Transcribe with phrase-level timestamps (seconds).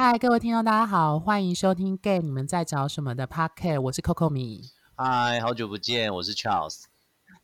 [0.00, 4.60] 嗨，各位听众，大家好，欢迎收听《Gay 你们在找什么》的 Podcast，我是 Coco 米。
[4.94, 6.84] 嗨，好久不见，我是 Charles。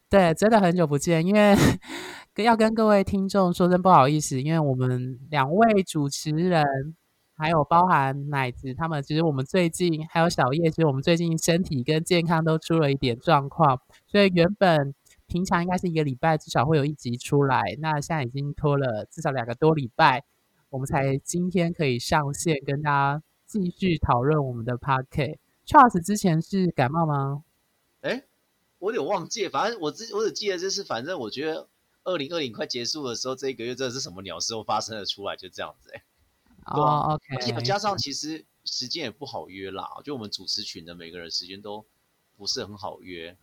[0.08, 1.56] 对，真的很久不见，因为
[2.36, 6.64] 要跟各位听众说声不好意思，因为我们两位主持人，
[7.36, 14.94] 还有包含奶子他们，其实我们最近还有小叶，其实我们最近身体跟健康都出了一点状况，所以原本
[15.26, 20.22] 平常应该是一个礼拜至少会有一集出来，那现在已经拖了至少两个多礼拜。
[20.74, 27.44] 我们才今天可以上线，跟大家继续讨论我们的 p a r k e Charles 之前是感冒吗？
[28.00, 28.24] 哎，
[28.80, 31.68] 我有点忘记，反正我只我只记得就是，反正我觉得
[32.02, 35.92] 二零二零快结束的时候，这一个月真的是什么鸟事都发生了出来，就这样子。
[35.94, 36.02] 哎，
[36.64, 37.62] 哦，OK。
[37.62, 41.86] 加上其实时间也不好约啦，就我们主持群的每个人时间都
[42.36, 43.36] 不是很好约。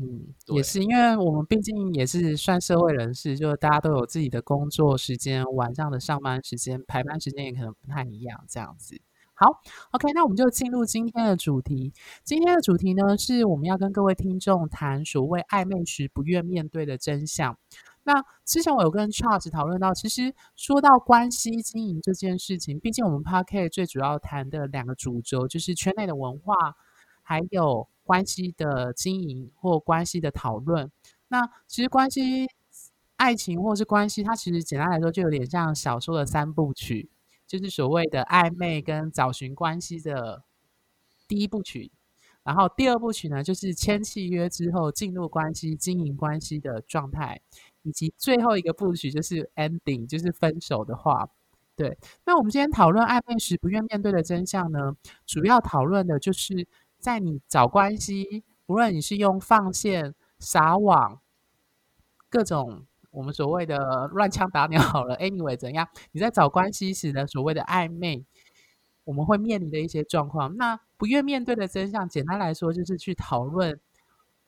[0.00, 9.00] 嗯，也是，因为我们毕竟也是算社会人士，就是大家都有自己的工作时间，晚上的上班时间、排班时间也可能不太一样，这样子。
[9.34, 11.92] 好，OK，那我们就进入今天的主题。
[12.22, 17.58] 今天的主题呢，是我们要跟各位听众谈所谓暧昧时不愿面对的真相。
[18.04, 26.54] 那之前我有跟 Charles 讨论到，其实说到关系经营这件事情，毕竟我们 p a r k 最主要谈的两个主轴就是圈内的文化，
[27.22, 27.88] 还有。
[28.08, 30.90] 关系的经营或关系的讨论，
[31.28, 32.48] 那其实关系、
[33.16, 37.10] 爱情或是关系，它其实简单来说就有点像小说的三部曲，
[37.46, 40.42] 就是所谓的暧昧跟找寻关系的
[41.28, 41.92] 第一部曲，
[42.42, 47.38] 然后第二部曲呢就是签契约之后进入关系、经营关系的状态，
[47.82, 51.28] 以及最后一个部曲就是 ending，就是分手的话。
[51.76, 56.66] 对，那我们今天讨论暧昧时不愿面对的真相呢，主要讨论的就是。
[56.98, 61.20] 在你找关系，无论你是用放线、撒网，
[62.28, 65.88] 各种我们所谓的乱枪打鸟好了，anyway 怎样？
[66.12, 68.24] 你在找关系时的所谓的暧昧，
[69.04, 70.56] 我们会面临的一些状况。
[70.56, 73.80] 那不愿面对的真相，简单来说就是去讨论，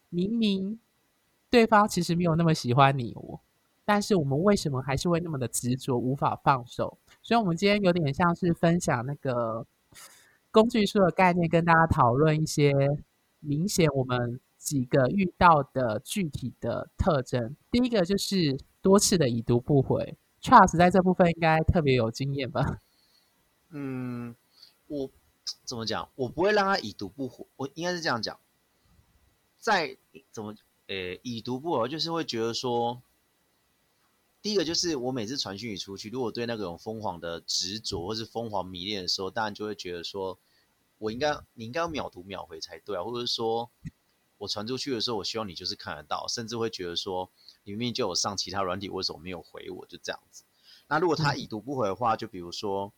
[0.09, 0.79] 明明
[1.49, 3.17] 对方其实没有那么喜欢你，
[3.85, 6.99] 但是我们为什么还是会那么的执着，无法放手？
[7.23, 9.67] 所以，我们今天有点像是分享那个。
[10.53, 12.73] 工具书的概念，跟大家讨论一些
[13.39, 17.57] 明显我们几个遇到的具体的特征。
[17.71, 22.81] 第一个就是多次的已读不回，Charles 在这部分应该特别有经验吧？
[23.71, 24.35] 嗯，
[24.89, 25.11] 我
[25.65, 26.09] 怎么讲？
[26.17, 28.39] 我不会让他已读不回，我应该是这样讲。
[29.59, 29.97] 在
[30.33, 30.55] 怎么
[30.89, 33.03] 呃已读不回，就是会觉得说。
[34.43, 40.39] 第一个就是我每次传讯息出去，如果对那种疯狂的执着或是疯狂迷恋的时候，当然就会觉得说，
[40.99, 43.71] 我应该你应该要秒读秒回才对啊，或者说，
[44.39, 47.31] 我传出去的时候，我希望你就是看得到，甚至会觉得说，
[47.65, 49.85] 你明明就有上其他软体，为什么没有回我？
[49.87, 50.45] 就这样子。
[50.89, 52.93] 那如果他已读不回的话，就比如说，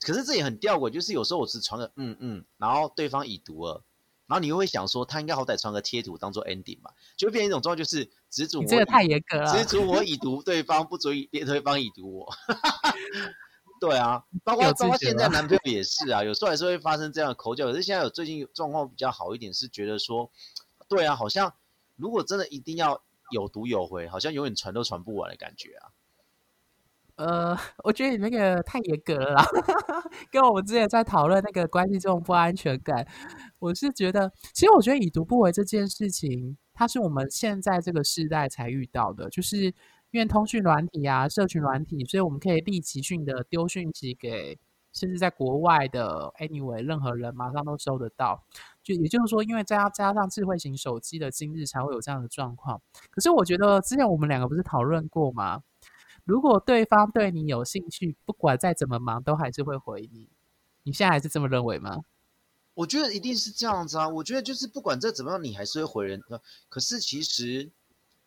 [0.00, 3.82] 可是这也很吊诡，就是有时候我只传个嗯嗯，然后对方已读了。
[4.26, 12.32] 然后你又会想说，他应该好歹传个贴图当做 ending 吧，就会变成一种状况，就是执着我，这个太严格了，执着我已读对方，不足以对方已读我。
[13.80, 17.64] 对啊，包括包括现在男朋友也 是啊，有时候还是会发生这样的口角。
[17.66, 20.30] 可是现在有最近状况比较好一点，是觉得说，
[20.86, 21.54] 对啊，好像
[21.96, 25.88] 如果真的一定要有读有回，好像永远传都传不完的感觉啊。
[27.16, 29.42] 呃，我觉得你那个太严格了，
[30.30, 33.06] 跟我们之前在讨论那个关系这种不安全感，
[33.58, 39.66] 我是觉得，其实我觉得已读不回这件事情，它是我们现在这个时代才遇到的，就是
[40.12, 44.58] 因为通讯软体啊、社群软体，所以我们可以立即讯的丢讯息给，
[44.94, 48.42] 甚至在国外的 anyway 任何人马上都收得到，
[48.82, 52.80] 就也就是说，因为加加上智慧型手机的今日，才会有这样的状况。
[53.10, 55.62] 可是我觉得之前我们两个不是讨论过吗？
[56.24, 60.30] 如果对方对你有兴趣，不管再怎么忙，都还是会回你。
[60.84, 61.98] 你现在还是这么认为吗？
[62.74, 64.08] 我觉得一定是这样子啊！
[64.08, 66.22] 我觉得就是不管再怎么样，你还是会回人。
[66.68, 67.70] 可是其实，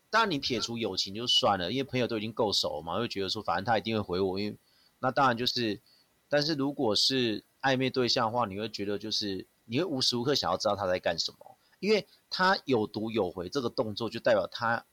[0.10, 4.40] 当然你撇除友情就算了，因为朋友都已经够熟嘛，会觉得说反正他一定会回我。
[4.40, 4.58] 因为
[5.00, 5.82] 那当然就是，
[6.30, 14.86] 但是如果是暧昧对象的话，你会觉得就是你会无时无刻想要知道他在干什么，因为他有读有回这个动作，就代表他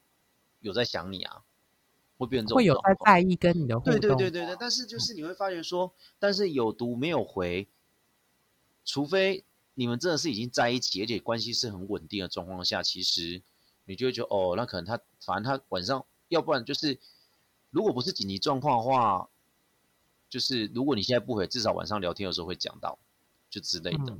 [0.61, 1.43] 有在想你啊。
[2.19, 4.57] 会变成会有在在意跟你的互动，对对对对对。
[4.61, 7.67] 但是就是你会发觉说，但是有读没有回，
[8.91, 9.45] 除非
[9.75, 13.41] 你们真的是已经在一起，而且关系是很稳定的状况下，其实
[13.85, 16.99] 你就会觉得哦，那可能他反正他晚上，要不然就是
[17.71, 19.31] 如果不是紧急状况的话，
[20.29, 22.99] 就是如果你现在不回，至少晚上聊天的时候会讲到，
[23.49, 24.19] 就之类的，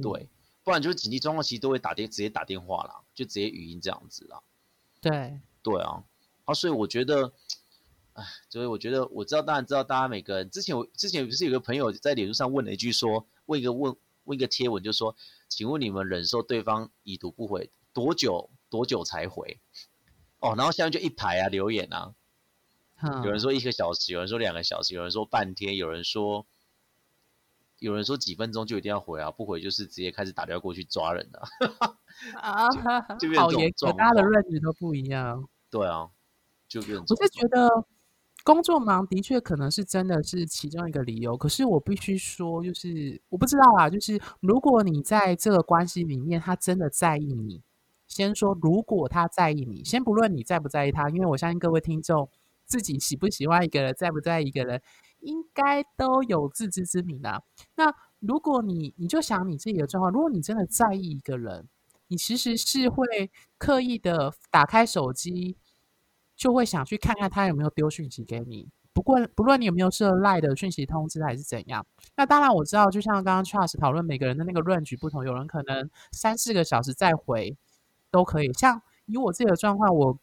[0.00, 0.30] 对，
[0.64, 4.40] 不然就是紧急状况其实都会打电直接打电话啦，就直接语音这样子啦。
[5.02, 6.02] 对对啊。
[6.52, 7.32] 所以我觉得，
[8.14, 15.16] 哎，所以我觉得我知道，当然知道，大家每个人之前我之前不是有个朋友在脸书上问了一句说，问一个问问一个贴文，就说，
[15.48, 19.58] 请问你们忍受对方已读不回多久多久才回？
[20.38, 22.14] 哦，然后下面就一排啊留言啊，
[23.24, 26.46] 有人说一个小时，有人说两个小时，有人说半天，有人说
[27.80, 31.48] 有人说几分钟就一定要回啊，不回就是直接开始打电话过去抓人了。
[32.38, 32.68] 啊，
[33.36, 35.48] 好严格，大家的认知都不一样。
[35.70, 36.08] 对啊，
[36.68, 36.96] 就变。
[37.00, 37.84] 我是觉得。
[38.42, 47.62] 工作忙的确可能是真的是其中一个理由，可是我必须说，就是我不知道啊，就是如果你在这个关系里面，他真的在意你，
[48.06, 52.28] 先说如果他在意你，先不论你在不在意他，因为我相信各位听众
[52.64, 54.80] 自己喜不喜欢一个人，在不在意一个人，
[55.20, 57.42] 应该都有自知之明的。
[57.76, 61.68] 那如果你你就想你自己的状况，如果你真的在意一个人，
[62.08, 65.56] 你其实是会刻意的打开手机。
[66.40, 77.54] 就会想去看看他有没有丢讯息给你，不过不论你有没有设赖的讯息通知还是怎样，那当然我知道，就像刚刚 Charles 讨论每个人的那个论据不同，有人可能三四个小时再回
[78.10, 78.50] 都可以。
[78.54, 80.18] 像以我自己的状况，我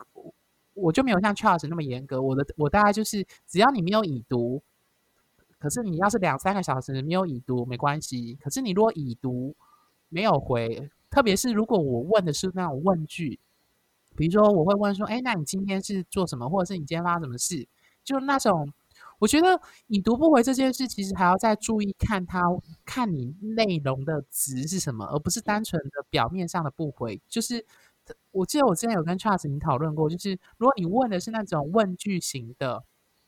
[0.73, 4.63] 我就没有像 Charles 那么严格，我的我大概就是只要你没有已读，
[5.59, 9.55] 可是你要是两三个小时没有已读没关系，可是你如果已读
[10.09, 13.39] 没有回，特别是如果我问的是那种问句。
[14.17, 16.49] 比如说，我会问说：“哎，那你今天是做什么？
[16.49, 17.67] 或者是你今天发生什么事？”
[18.03, 18.73] 就那种，
[19.19, 22.41] 我觉得已读不回这件事，其实还要再注意看他
[22.83, 27.21] 看你内容的值是什么，而不是单纯的表面上的不回。
[27.27, 27.65] 就是
[28.31, 32.83] 我记得我之前有跟 Charles 你讨论过，就是如果你问的是那种问句型的，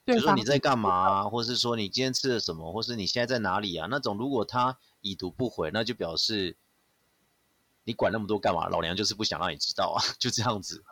[0.05, 3.87] 比如说你在干嘛，或是说你今天吃了什么，或是你现在在哪里啊？
[3.91, 6.57] 那种如果他已读不回，那就表示。
[7.89, 8.69] 你管那么多干嘛？
[8.69, 10.83] 老娘就是不想让你知道啊， 就这样子。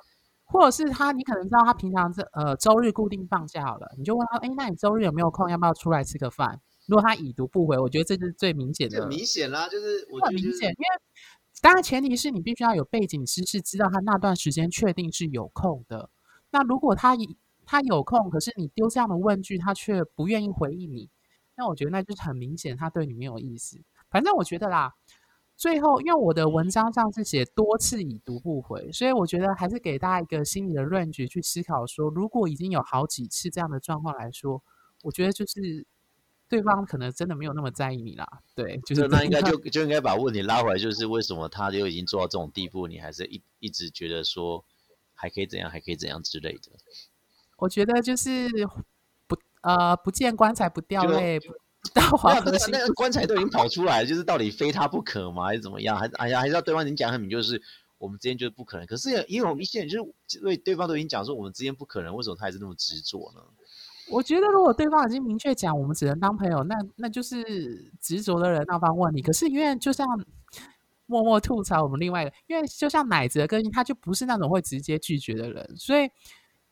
[0.46, 5.48] 或者是他，你可能知道他平常这呃周日固定放假好了，你就问他，哎，那你周日有没有空？
[5.48, 6.60] 要不要出来吃个饭？
[6.88, 9.02] 如果他已读不回，我觉得这是最明显的。
[9.02, 10.88] 很明显啦，就是很明显，因为
[11.62, 16.10] 当然前提是你必须要有背景知识，知道他那段时间确定是有空的。
[16.50, 17.16] 那如果他
[17.66, 21.10] 他有空，可是你丢这样的问句，他却不愿意回应你，
[21.56, 23.82] 那我觉得那就是很明显他对你没有意思。
[24.10, 24.96] 反正我觉得啦。
[25.58, 34.62] 最后，因为我的文章上是写多次已读不回，所以我觉得还是给大家一个心理的 range 去思考：说如果已经有好几次这样的状况来说，
[35.02, 35.84] 我觉得就是
[36.48, 38.28] 对方可能真的没有那么在意你啦。
[38.54, 44.64] 对，就是那应该就就应该把问题拉回来，就是为什么他就已经做到这种地步，你还是一一直觉得说
[45.16, 46.72] 还可以怎样，还可以怎样之类的？
[47.58, 48.48] 我觉得就是
[49.26, 51.40] 不呃不见棺材不掉泪。
[51.96, 55.46] 那那个棺材都已经跑出来，就是到底非他不可吗？
[55.46, 55.98] 还是怎么样？
[55.98, 57.62] 还是哎呀，还是要对方已经讲很明，就是
[57.98, 58.86] 我们之间就是不可能。
[58.86, 59.98] 可是也有一些人就
[60.28, 63.42] 是对对方都已经讲说我们之间不可能，为什么他还是那么执着呢？
[64.10, 69.22] 我觉得如果对方已经明确讲我们只能当朋友，那那就是执着的人那方问你。
[69.22, 70.06] 可是因为就像
[71.06, 76.10] 默默吐槽我们另外一个，因为就像奶子的个性，他就不是那种会直接拒绝的人，所以。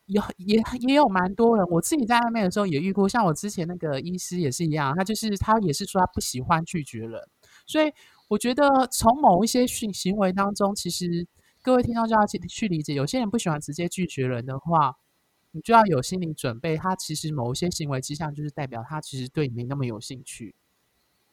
[0.06, 7.20] 有也也有蛮多人，我自己在外面的时候也遇过，像我之前那个医师也是一样，他就是他也是说他不喜欢拒绝人，
[7.66, 7.92] 所以
[8.28, 11.26] 我觉得从某一些行行为当中，其实
[11.62, 14.96] 各位听众就要去去理解，有些人不喜欢直接拒绝人的话，
[15.50, 20.54] 你就要有心理准备，他其实某一些行为迹象就是代表他其实对你没那么有兴趣，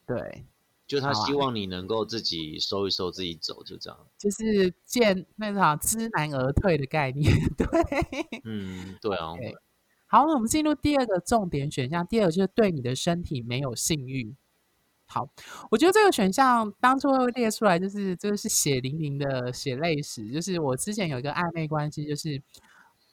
[0.05, 0.45] 对。
[0.93, 3.99] 就他希望你能够自己收一收，自己走，就这样。
[4.15, 7.67] 就是见那啥知难而退的概念， 对。
[8.43, 9.29] 嗯，对啊。
[10.05, 12.05] 好，那我们进入第二个重点选项。
[12.05, 14.35] 第二个就是对你的身体没有性欲。
[15.07, 15.27] 好，
[15.71, 20.29] 我觉得这个选项当初会列出来，就是这个是血淋淋的血泪史。
[20.29, 22.39] 就是我之前有一个暧昧关系，就是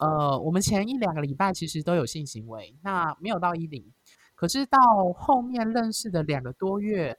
[0.01, 3.91] 呃，我们前一两个礼拜其实都有性行为，那没有到一零，
[4.35, 4.79] 可是到
[5.17, 7.19] 后面认识的两个多月。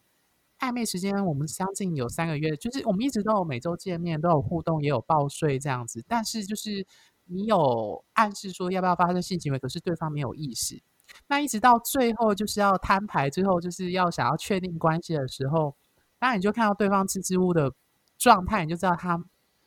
[0.62, 6.04] 暧昧时间我们相近有三个月，就是我们一直都有每周见面，都有互动，也有报税这样子。
[6.08, 6.86] 但是就是
[7.26, 10.80] 你有暗示说要不要发生性行为，可是对方没有意识。
[11.28, 15.76] 那一直到最后就是要摊牌，最后就是要想要确定关系的时候，
[16.20, 17.74] 当然你就看到对方支支吾吾的
[18.18, 19.22] 状态，你就知道他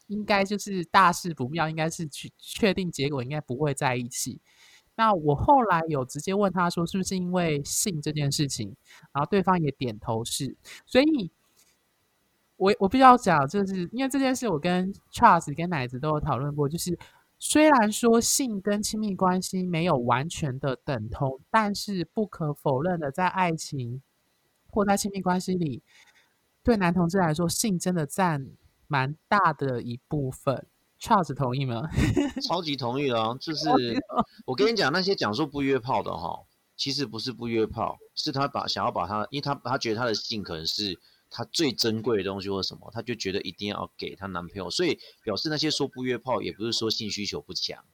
[0.07, 4.41] 应该就是大事不妙，应该是去确定结果，应该不会在一起。
[4.97, 8.75] 那我后来有直接问他说，是不是因为性这件事情？
[9.13, 10.57] 然后对方也点头是。
[10.87, 11.31] 所以，
[12.57, 16.69] 我我必须要讲，就是因为这件事，我跟 Charles 跟奶子都有讨论过。
[16.69, 16.97] 就是
[17.39, 24.01] 虽然说性跟亲密关系没有完全的等同，但是不可否认的，在爱情
[24.71, 25.83] 或在亲密关系里，
[26.63, 28.47] 对男同志来说，性真的占
[28.87, 30.67] 蛮大的一部分。
[31.05, 31.83] Charles 同意吗？
[32.49, 33.35] 超级同意啊！
[33.39, 33.69] 就是
[34.47, 36.47] 我跟你讲，那些讲说不约炮的哈，
[36.77, 47.85] 其实不是不约炮，是他把想要把他，因为他他觉得他的性可能是他最珍贵的东西或什么，他就觉得一定要给他男朋友，所以表示那些说不约炮，也不是说性需求不强，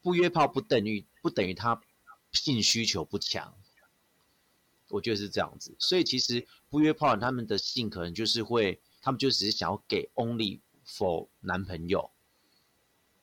[0.00, 1.82] 不约炮不等于不等于他
[2.30, 3.56] 性需求不强，
[4.90, 10.60] 我觉得是这样子，所以其实不约炮他们的性可能就是会，他们就只是想要给 only。
[10.88, 12.10] 否，男朋友，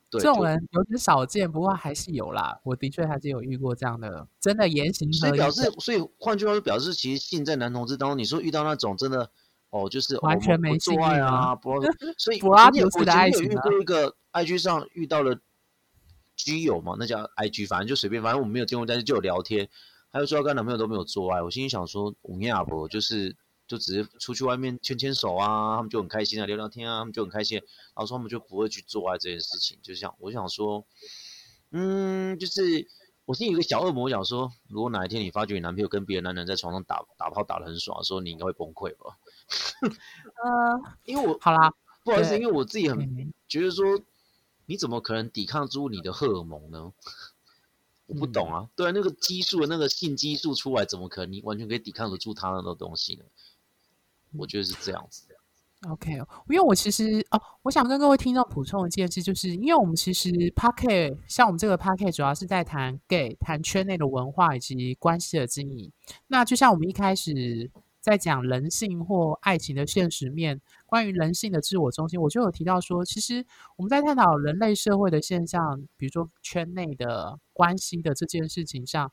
[0.08, 2.60] 这种人有点少见，不过还是有啦。
[2.62, 9.28] 我的确还是有遇过这样的，真的言行所以表示，所以换句话说，表示其实性在男同志当中，你说遇到那种真的
[9.70, 11.82] 哦，就是完全没做爱啊，不，
[12.16, 15.36] 所以 我有我前有遇过一个 IG 上遇到了
[16.36, 19.68] 基友嘛，那叫 IG，反正就随便，反正我们没有见过，但是就有聊天，
[20.12, 23.36] 他就说跟男朋友都没有做爱，我心里想说，吴亚博就是。
[23.66, 27.58] 就只是出去外面牵牵手啊，他们就很开心啊，聊聊天啊，他们就很开心。
[27.58, 30.84] 然后说他们就不会去做爱这件事情，就像我想说，
[31.70, 32.88] 嗯，就是
[33.24, 39.18] 我心里有个小恶魔想说，如果哪一天你发觉你男朋友跟别的男人在床上打打炮打的很爽，说你应该会崩溃吧？
[40.44, 44.00] 呃，因为我好啦，不好意思，因为我自己很觉得说，
[44.66, 46.92] 你怎么可能抵抗住你的荷尔蒙呢？
[48.06, 53.24] 我不懂啊，对啊，那个激素的那个性激素出来，怎么可能你完全可以抵抗得住他那种东西呢？
[54.34, 55.24] 我觉得是这样子。
[55.90, 56.12] OK，
[56.48, 65.92] 因为我其实哦，我想跟各位听众补充一件事，就是因为我们其实 p a r k e 像我们这个 p a r k e 主要是在谈 gay、谈圈内的文化以及关系的经营。
[66.28, 73.44] 那就像我们一开始在讲人性或爱情的现实面，关于人性的自我中心，我就有提到说，其实
[73.76, 79.12] 我们在探讨人类社会的现象，比如说圈内的关系的这件事情上。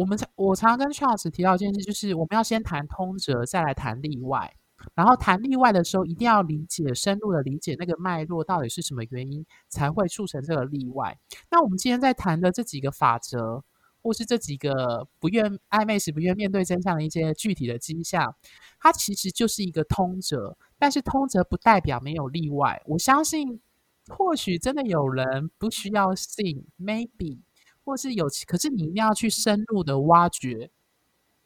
[0.00, 4.50] 我们我常常跟 Charles 提到一件事，就是我们要先谈通则，再来谈例外。
[4.94, 11.18] 然后谈例外的时候，一定要理解深入的理解那个脉络到底是什么原因才会促成这个例外。
[11.50, 13.62] 那我们今天在谈的这几个法则，
[14.00, 18.34] 或是这几个不愿暧昧时不愿面对真相的一些具体的迹象，
[18.80, 20.56] 它其实就是一个通则。
[20.78, 22.80] 但是通则不代表没有例外。
[22.86, 23.60] 我相信，
[24.08, 27.40] 或许真的有人不需要信，maybe。
[27.90, 30.70] 或是有，可是你一定要去深入的挖掘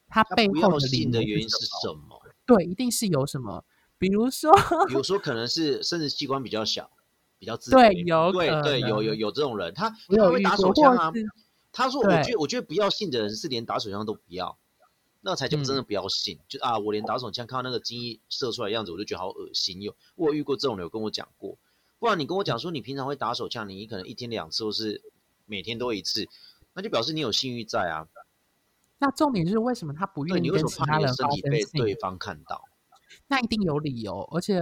[0.08, 2.20] 它背后的理的原因是什么？
[2.46, 3.64] 对，一定是有什么，
[3.98, 4.52] 比如说，
[4.86, 6.90] 比如说可能是生殖器官比较小，
[7.38, 11.10] 比较自对，有对对有有有这种人，他他会打手枪啊。
[11.72, 14.56] 他说：“我觉得我觉得不要信的人是连打手枪都不要，
[15.22, 16.38] 那才叫真的不要信。
[16.46, 19.82] 就啊，我连打手枪看到那个精液射出来的样子，我就觉得好恶心。
[19.82, 21.58] 有我遇过这种人，有跟我讲过。
[21.98, 25.02] 不然你跟我讲说你平常会打手枪，你可能一天两次或是。”
[25.46, 26.26] 每天都一次，
[26.72, 28.06] 那就表示你有性欲在啊。
[28.98, 32.64] 那重点是为什么他不愿意跟其他人身体被对方看到？
[33.26, 34.58] 那一定有理由，而且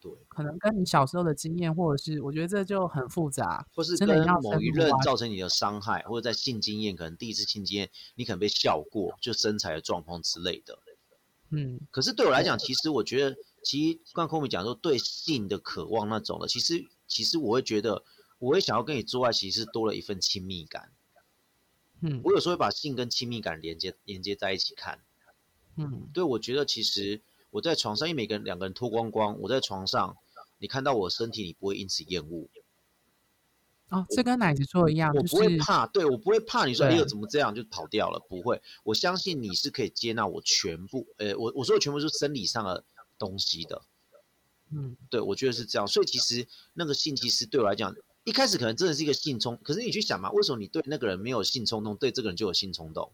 [0.00, 10.78] 对，可能跟你小时候的经验，或者是我觉得这就很复杂，或是跟某一任造成你的伤害，或者在性经验，可能第一次性经验你可能被笑过，就身材的状况之类的。
[11.50, 18.04] 嗯，可是对我来讲，其实我觉得，其实刚空米讲说对性的渴望那种的，其实其实我会觉得。
[18.40, 20.90] 我会想要跟你做爱，其实多了一份亲密感。
[22.00, 24.98] 嗯，我有时候会把性跟亲密感连接连接在一起看。
[25.76, 27.20] 嗯，对，我觉得其实
[27.50, 30.16] 我在床上，因为每个人两个人脱光光，我在床上，
[30.56, 32.48] 你看到我身体，你不会因此厌恶。
[33.90, 42.82] 哦，这跟奶子说的一样，我不会怕，对我不会怕你说哎呦怎么这样就跑掉了，不会，我相信你是可以接纳我全部，呃，我我说的全部是生理上的
[43.18, 43.82] 东西的。
[44.70, 47.94] 嗯，对，我觉得是这样，所以其实那个性其实对我来讲。
[48.24, 53.10] 一开始可能真的是一个性冲，可是你去想嘛，为什么你对那个人没有性冲动，对这个人就有性冲动？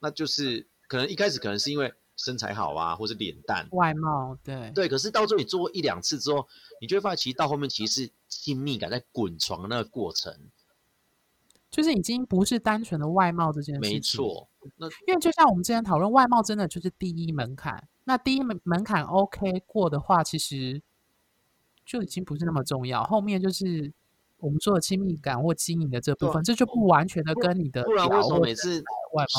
[0.00, 4.86] 那就是可能一开始可能是因为身材好啊，或者脸蛋、外貌，对对。
[4.86, 6.46] 可是到最后你做一两次之后，
[6.78, 10.38] 你就会发现，其实到后面其实是亲密感在滚床那个过程，
[11.70, 13.90] 就是已经不是单纯的外貌这件事情。
[13.94, 17.88] 没错，那因为就像我们之前讨论，外貌真的就是第一门槛。
[18.04, 20.82] 那第一门门槛 OK 过的话，其实。
[21.84, 23.92] 就已经不是那么重要，后面就是
[24.38, 27.82] 我们说的亲密感或经营的这部分，这就不完全的跟你的。
[27.84, 28.82] 不然为什么每次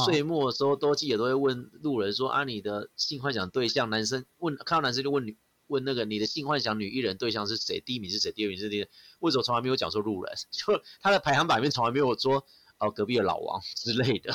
[0.05, 5.37] 岁末的时候，多记者都会问路人说：“啊，你的性幻想对象，男生问看到男生就问女
[5.67, 7.81] 问那个你的性幻想女艺人对象是谁？
[7.81, 8.31] 第一名是谁？
[8.31, 8.87] 第二名是谁？
[9.19, 10.33] 为什么从来没有讲说路人？
[10.51, 12.45] 就他的排行榜里面从来没有说
[12.77, 14.33] 哦隔壁的老王 之类的，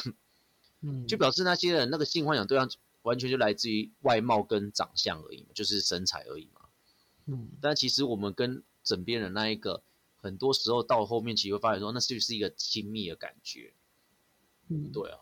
[0.82, 2.68] 嗯，就表示那些人那个性幻想对象
[3.02, 6.59] 完全就来自于外貌跟长相而已，就是身材而已嘛。”
[7.26, 9.82] 嗯，但其实我们跟枕边人那一个，
[10.16, 13.72] 很多时候到后面其实会发现说，那是不是一个亲密的感觉？
[14.68, 15.18] 嗯，对啊，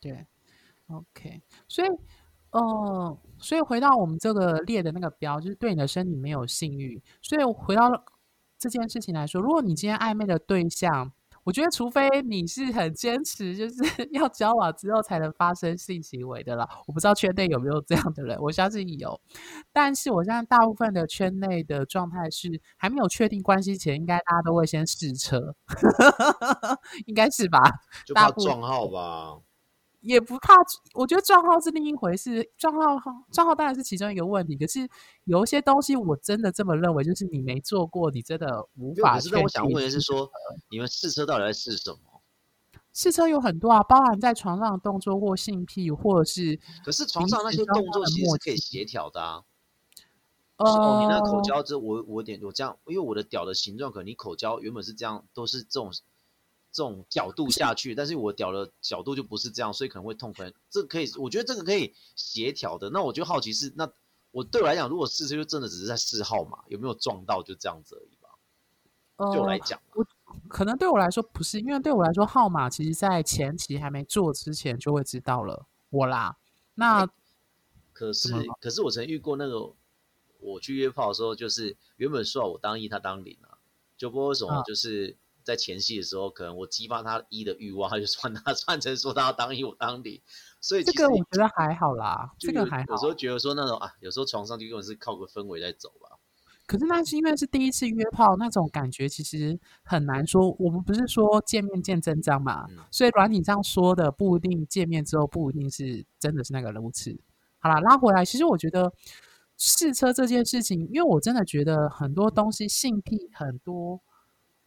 [0.00, 0.26] 对
[0.86, 1.88] ，OK，所以
[2.50, 7.02] 哦，所以回到我们这个列的那个标，就是对你的身体没有性欲。
[7.20, 8.04] 所以回到
[8.58, 11.12] 这件事情来说，如果你今天暧昧的对象，
[11.44, 13.74] 我觉得除非你是很坚持，就是
[14.12, 16.66] 要交往之后才能发生性行为的啦。
[16.86, 19.20] 我不知道圈内有没有这样的人，我相信有。
[19.72, 25.54] 但是我现在大部分的圈内的状态是，还没有确定关系前，应该大家都会先试车，
[27.06, 27.60] 应该是吧？
[28.06, 29.38] 就怕撞号吧。
[30.04, 30.52] 也不怕，
[30.92, 32.46] 我觉得账号是另一回事。
[32.58, 33.00] 账号
[33.32, 34.86] 账号当然是其中一个问题，可是
[35.24, 39.14] 有一些东西我真的这么认为，就是你没做过，你真的无法。
[39.14, 40.30] 可是我想问的是，说
[40.70, 42.20] 你们试车到底在试什么？
[42.92, 46.60] 试车有很多啊，包含在床上的动作或性癖，或者是。
[46.84, 49.42] 可是床上那些动作其实是可以协调的啊。
[50.58, 55.90] 哦，你那口交这我我点我这样，因为我的屌的形状可能你口交原本是这样，都是这种。
[56.74, 60.32] 这种角度下去，但是我屌的角度就不是这样，所以可能会痛。
[60.32, 62.90] 可能这可以，我觉得这个可以协调的。
[62.90, 63.88] 那我就好奇是，那
[64.32, 69.30] 我对我来讲，如果试车就真的只是在试号码，有没有撞到就这样子而已吧。
[69.30, 70.04] 对我来讲，我
[70.48, 75.66] 可能对我来说不是，因为对我来说号码其实在前期还没做之前就会知道了。
[75.90, 76.36] 我啦，
[76.74, 77.08] 那
[77.92, 79.72] 可是可是我曾遇过那个，
[80.40, 83.58] 我去约炮的时候，就是原本说我当一，他当零啊，
[83.96, 85.16] 就不知道为什么就是。
[85.44, 90.20] 在前戏的时候，可能我激发他一的欲望，他就穿他 穿成说他要当一，我当零，
[90.60, 92.84] 所以这个我觉得还好啦，这个还好。
[92.88, 96.18] 有时候觉得说那种啊，有时候床上就根本是靠个氛围在走吧。
[96.66, 100.50] 可是那是因为是第一次约炮，那种感觉其实很难说。
[100.58, 107.20] 我们不是说见面见真章嘛，所以软体上说的不一定见面之后不一定是真的是那个如此。
[107.58, 108.90] 好啦，拉回来，其实我觉得
[109.58, 114.00] 试车这件事情，因为我真的觉得很多东西性癖很多。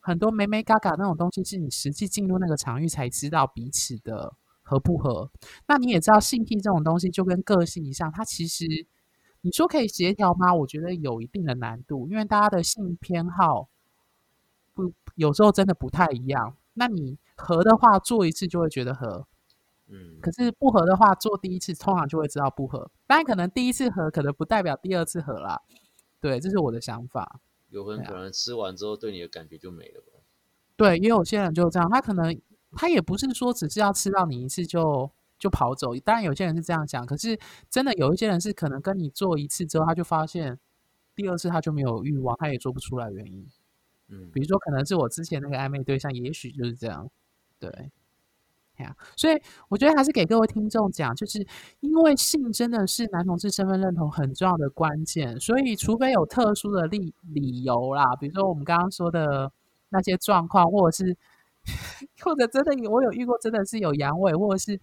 [0.07, 4.33] 很多美美嘎嘎那种东西，是你实际进入那个场域才知道彼此的
[4.63, 5.29] 合不合。
[5.67, 8.65] 那你也知道性癖这种东西就跟个性一样，它其实
[9.41, 10.53] 你说可以协调吗？
[10.53, 13.67] 我觉得有一定的难度，因为大家的性偏好
[14.73, 16.55] 不有时候真的不太一样。
[16.75, 19.27] 那你合的话，做一次就会觉得合，
[19.87, 20.21] 嗯。
[20.21, 22.89] 可是不合的话，做第一次通常就会知道不合。
[23.05, 25.59] 当然，可能第一次合，可能不代表第二次合啦。
[26.21, 27.41] 对，这是我的想法。
[27.69, 30.19] 有人可能吃完之后对你的感觉就没了吧？
[30.75, 32.39] 对，也有些人就这样，他可能
[32.71, 35.95] 他也不是说只是要吃到你一次就就跑走。
[35.97, 37.37] 当然有些人是这样想，可是
[37.69, 40.59] 真的有一些人是可能跟你做一次之后，他就发现
[41.15, 43.47] 第二次他就没有欲望，他也做不出来原因。
[44.09, 47.09] 嗯，比如说可能是我之前那个暧昧对象，也许就是这样，
[47.59, 47.91] 对。
[49.15, 51.45] 所以我觉得还是给各位听众讲，就是
[51.79, 59.51] 因为性真的是男同志身份认同很重要的关键，所以除非有特殊的理理由啦，比如说我们刚刚说的
[59.89, 61.17] 那些状况，或者是
[62.21, 64.79] 或者真的我有遇过，真的是有阳痿，或者是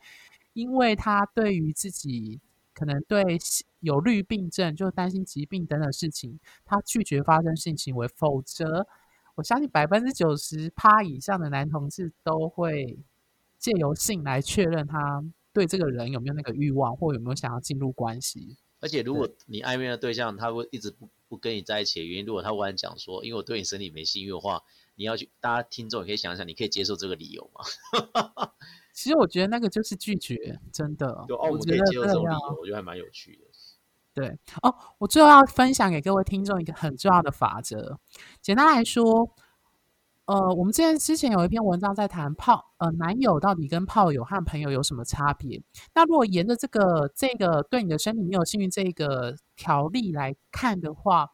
[0.54, 2.40] 因为他对于自己
[2.74, 3.38] 可能对
[3.80, 8.86] 有绿病症，就担心疾病等等事情，他拒绝发生性行为，否则
[9.36, 12.98] 我相信百分之九十趴以上的男同志都会。
[13.64, 18.58] 借由性来确认他对这个人有没有那个欲望，或有没有想要进入关系。
[18.78, 24.60] 而且，如果你暧昧的对象他会一直不不跟你在一起的原因，如果他忽然讲说，因为我对你身体没性欲的话，
[24.96, 27.64] 你要去，大家听众也可以想想，你可以接受这个理由吗？
[28.92, 31.24] 其实我觉得那个就是拒绝，真的。
[31.26, 33.44] 就哦，我可以接受这种理由，我觉得还蛮有趣的。
[34.12, 34.28] 对
[34.60, 37.98] 哦，我最后要分享给各位听众一个很重要的法则，
[38.42, 39.34] 简单来说。
[40.26, 45.62] 呃，我们之前之前有一篇文章在谈炮，呃，男友到底跟炮友和朋友有什么差别？
[45.94, 51.28] 那如果沿着这个这个对你的身体没有幸运这个条例来看的话，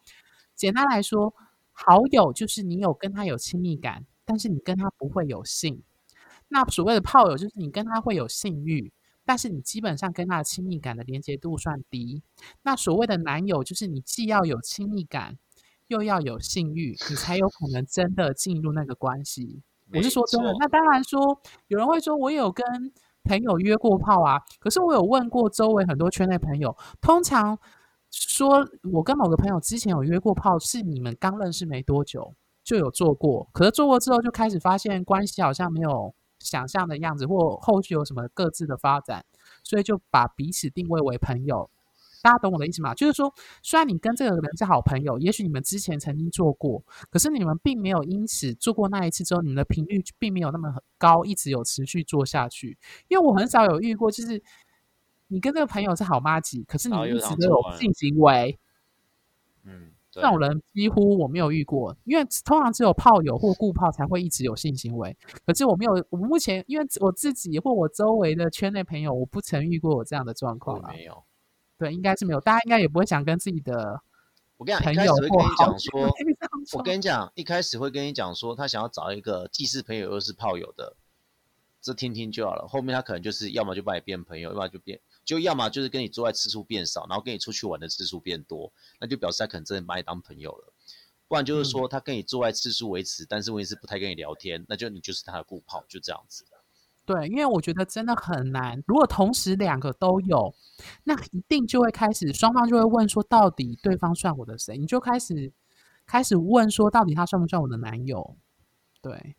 [0.57, 1.33] 简单来说，
[1.71, 5.85] 好友就是你有跟他有亲密感，但是你跟他不会有性。
[6.49, 8.93] 那所谓的炮友就是你跟他会有性欲，
[9.25, 12.25] 但是你基本上跟他的亲密感的连接度算低。
[12.63, 15.39] 那所谓的男友就是你既要有亲密感。
[15.91, 19.61] 又要有性欲，你才有可能真的进入那个关系。
[19.93, 20.53] 我是说真的。
[20.61, 21.21] 那当然说，
[21.67, 22.65] 有人会说，我有跟
[23.25, 24.41] 朋友约过炮啊。
[24.61, 27.59] 可是我有问过周围很多圈内朋友，通常
[28.13, 33.49] 说我跟某个朋友之前有约过炮，是你们刚认识没多久就有做过。
[33.53, 39.25] 可是做过之后，就开始发现关系好像没有想象的样子，或后续有什么各自的发展，
[39.65, 41.69] 所以就把彼此定位为朋友。
[42.23, 42.95] 大家懂我的意思吗？
[42.95, 52.77] 就是说，虽然你跟这个人是好朋友，也许你们之前曾经做过，可是你们并没有因此做过那一次之后，你们的频率并没有那么高，一直有持续做下去。
[53.09, 54.43] 因为我很少有遇过，就是
[55.29, 58.59] 你跟这个朋友是好妈吉，可是你一直都有性行为。
[59.65, 65.17] 嗯，这种人几乎我没有遇过，因为通常只有炮友或固炮才会一直有性行为。
[65.47, 71.25] 可是我没有，我目前因为我自己或我周围的圈内朋友，我不曾遇过我这样的状况没有。
[71.81, 74.03] 对，应该是没有，大家应该也不会想跟自己的。
[74.61, 76.15] 我跟你讲，一开始会跟你讲说，
[76.75, 80.95] 我跟你讲，一开始会跟你讲说，他想要找一个既是朋友又是炮友的，
[81.81, 82.69] 这听听就好了。
[82.69, 90.75] 后面他可能就是要么就把你变朋友，要么就变，就要么就是跟你做爱次数变少，然后跟你出去玩的次数变多，那就表示他可能真的把你当朋友了。
[91.27, 96.45] 不然就是说他跟你做爱次数维持，但是问题是不太跟你聊天，那就你就是他的固炮，就这样子。
[97.05, 98.81] 对，因为我觉得真的很难。
[98.87, 100.55] 如果同时两个都有，
[101.05, 104.77] 那一定就会开始双方就会问说，到底对方算我的谁？
[104.77, 105.53] 你就开始
[106.07, 108.37] 开始问说，到底他算不算我的男友？
[109.03, 109.35] 对，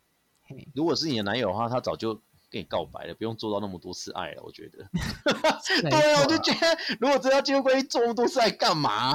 [0.74, 2.14] 如果是你的男友的话，他早就
[2.50, 4.42] 跟你告白了，不用做到那么多次爱了。
[4.42, 4.86] 我觉得，
[5.80, 6.66] 对啊，我就觉得，
[7.00, 9.14] 如果真要进入关系，做那么多次爱干嘛？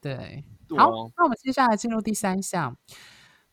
[0.00, 0.44] 对，
[0.78, 2.74] 好，那我们接下来进入第三项。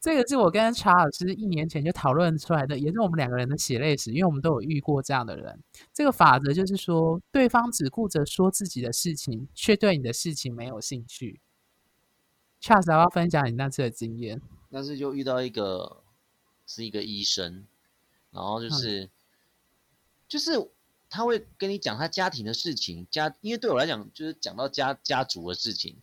[0.05, 5.59] 这个是我跟查老师一年前就讨论出来的，也是我们两个人的血泪史，因为我们都有遇过这样的人。
[5.91, 11.41] 这个法则就是说，对方只顾着说自己的事情，却对你的事情没有兴趣。
[12.59, 14.39] 查老师要不要分享你那次的经验？
[14.69, 16.03] 那次就遇到一个
[16.67, 17.65] 是一个医生，
[18.29, 19.09] 然后就是
[20.27, 20.69] 就是
[21.09, 25.95] 他会跟你讲他家庭的事情，家因为对我来讲，就是讲到家家族的事情。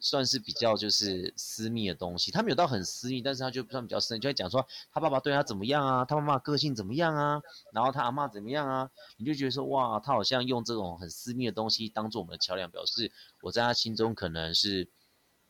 [0.00, 7.40] 算是比较就是私密的东西，他没有到很私密，但是他就算比较深，就会讲说他爸爸对他怎么样啊，他妈妈个性怎么样啊，
[7.72, 14.88] 然后他阿妈怎么样啊，你就觉得说哇，他好像用这种很私密的东西当做我们的桥梁，表示我在他心中可能是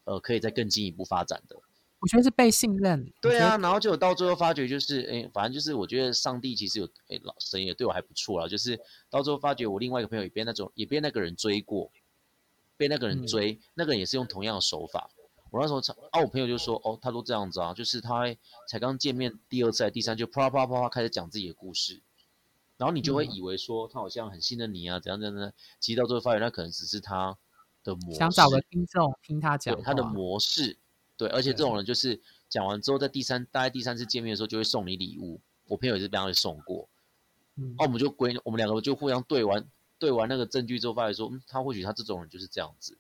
[0.05, 1.57] 呃可以再更进一步发展的。
[2.03, 3.13] 我觉得是被信任。
[3.21, 11.91] 对啊，然后就到最后发觉就是，哎，反正就是我觉得上帝其实有，哎，老神也对我还不错啦，就是到最后发觉我另外一个朋友也被那种也被那个人追过。
[12.81, 15.11] 被那个人追，那个人也是用同样的手法。
[15.51, 15.81] 我那时候，
[16.13, 18.25] 啊，我朋友就说，哦，他都这样子啊，就是他
[18.67, 22.01] 才刚见面第二次、第三，就啪啪啪啪开始讲自己的故事，
[22.79, 25.53] 然后你就会以为说他好像很信任你啊，怎样怎样的。
[25.79, 27.37] 其实到最后发现，那可能只是他
[27.85, 30.79] 的模式，想找个听众听他讲他的模式。
[31.19, 35.39] 对，而且这种人就是讲完之后，在第三大概第三次见面的时候，就会送你礼物。
[35.69, 36.89] 我朋友也是被他送过，
[37.57, 39.69] 嗯，哦，我们就归我们两个就互相对完。
[40.01, 42.97] 对完那个证据之后，发现说，嗯，他或许他这种人就是这样子，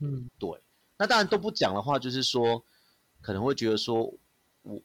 [0.00, 0.50] 嗯，对。
[0.96, 2.64] 那当然都不讲的话，就是说，
[3.20, 4.12] 可能会觉得说，
[4.62, 4.80] 我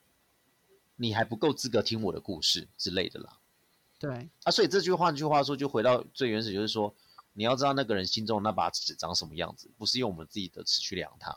[0.98, 3.40] 你还不够资格听我的故事之类的啦。
[3.98, 4.30] 对。
[4.44, 6.94] 啊，所以这句话，这句话说，就回到最原始，就是说，
[7.32, 11.36] 你要知道那个人心中那把尺长什么样子，不是用我们自己的尺去量他。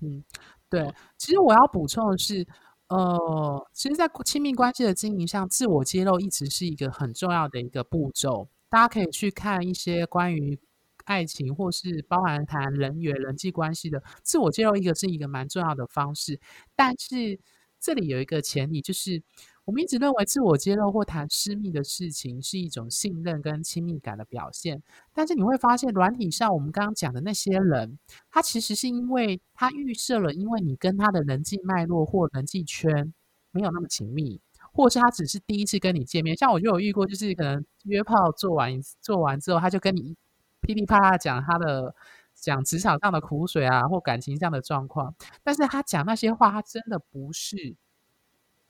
[0.00, 0.22] 嗯，
[0.68, 0.94] 对。
[1.16, 2.46] 其实我要补充的是，
[2.88, 8.48] 呃，其实，在亲密关系的经营上，自我揭露一直是一个很重要的一个步骤。
[8.68, 10.58] 大家可以去看一些关于
[11.04, 16.38] 爱情，或是包含谈人缘、人际关系的自我介绍，一个是一个蛮重要的方式。
[16.76, 17.40] 但是
[17.80, 19.22] 这里有一个前提，就是
[19.64, 24.82] 我们一直认为自我揭露或谈私密的事情是一种信任跟亲密感的表现。
[25.14, 27.98] 但是你会发现，软体上我们刚刚讲的那些人，
[28.30, 33.14] 他其实是因为他预设了，因为你跟他的人际脉络或人际圈
[33.50, 34.40] 没有那么亲密。
[34.72, 40.16] 或是他只是第一次跟你见面，像我就有遇过，就是可能约炮做完做完之后，他就跟你
[40.60, 41.94] 噼里啪啦讲他的
[42.34, 45.14] 讲职场上的苦水啊，或感情上的状况。
[45.42, 47.74] 但是他讲那些话，他真的不是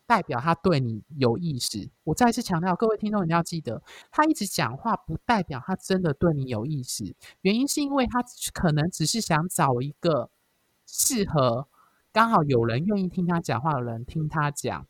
[0.07, 1.91] 代表他对你有意思。
[2.05, 7.15] 我再次强调，各位听众一定要记得，他一直讲话不代表他真的对你有意思。
[7.43, 8.23] 原因是因为他
[8.55, 10.31] 可能只是想找一个
[10.87, 11.69] 适合
[12.11, 14.87] 刚好有人愿意听他讲话的人听他讲。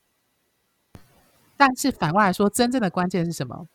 [1.58, 3.66] 但是反过来说，真正的关键是什么？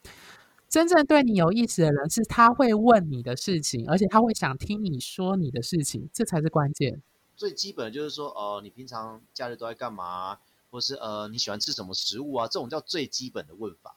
[0.70, 7.00] 真正对你有意思的人，是他会问你的事情，而且他会想听你说你的事情，这才是关键。
[7.36, 10.40] 最基本的就是说，呃，你平常假日都在干嘛？
[10.72, 12.48] 或是呃，你喜欢吃什么食物啊？
[12.48, 13.96] 这种叫最基本的问法。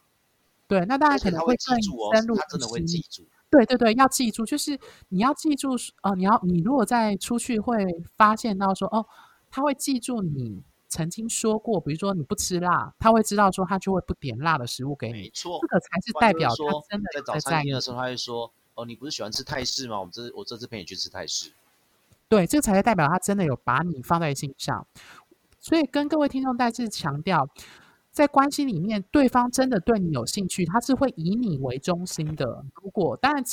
[0.68, 2.20] 对，那大家可能会记住哦，他
[2.50, 3.24] 真的会记住。
[3.48, 5.70] 对对对，要记住，就是你要记住
[6.02, 9.06] 哦，你要你如果在出去会发现到说，哦，
[9.50, 10.62] 他会记住你。
[10.88, 15.12] 曾经说过，比如说你不吃辣，他会知道说他就会不点辣的食物给你。
[15.14, 19.98] 没错，这个才是代表他真的在早餐厅的时候，他会说：“哦，你不是喜欢吃泰式吗？
[19.98, 21.52] 我们这我这次陪你去吃泰式。”
[22.28, 24.86] 对，这个才是代表他真的有把你放在心上。
[25.60, 27.48] 所以跟各位听众再次强调。
[28.10, 32.64] 在关系里面，对方真的对你有兴趣，他是会以你为中心的。
[32.82, 33.44] 如果当然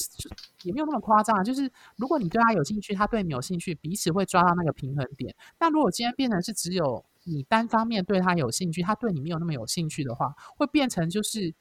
[0.62, 5.36] 也没有那么夸张啊，就是如果你对他有兴趣，他对你有兴趣，彼此会抓到那个平衡点。
[5.60, 11.54] 那如果今天变成是只有你单方面对他有兴趣，他对你没有那么有兴趣的话，会变成就是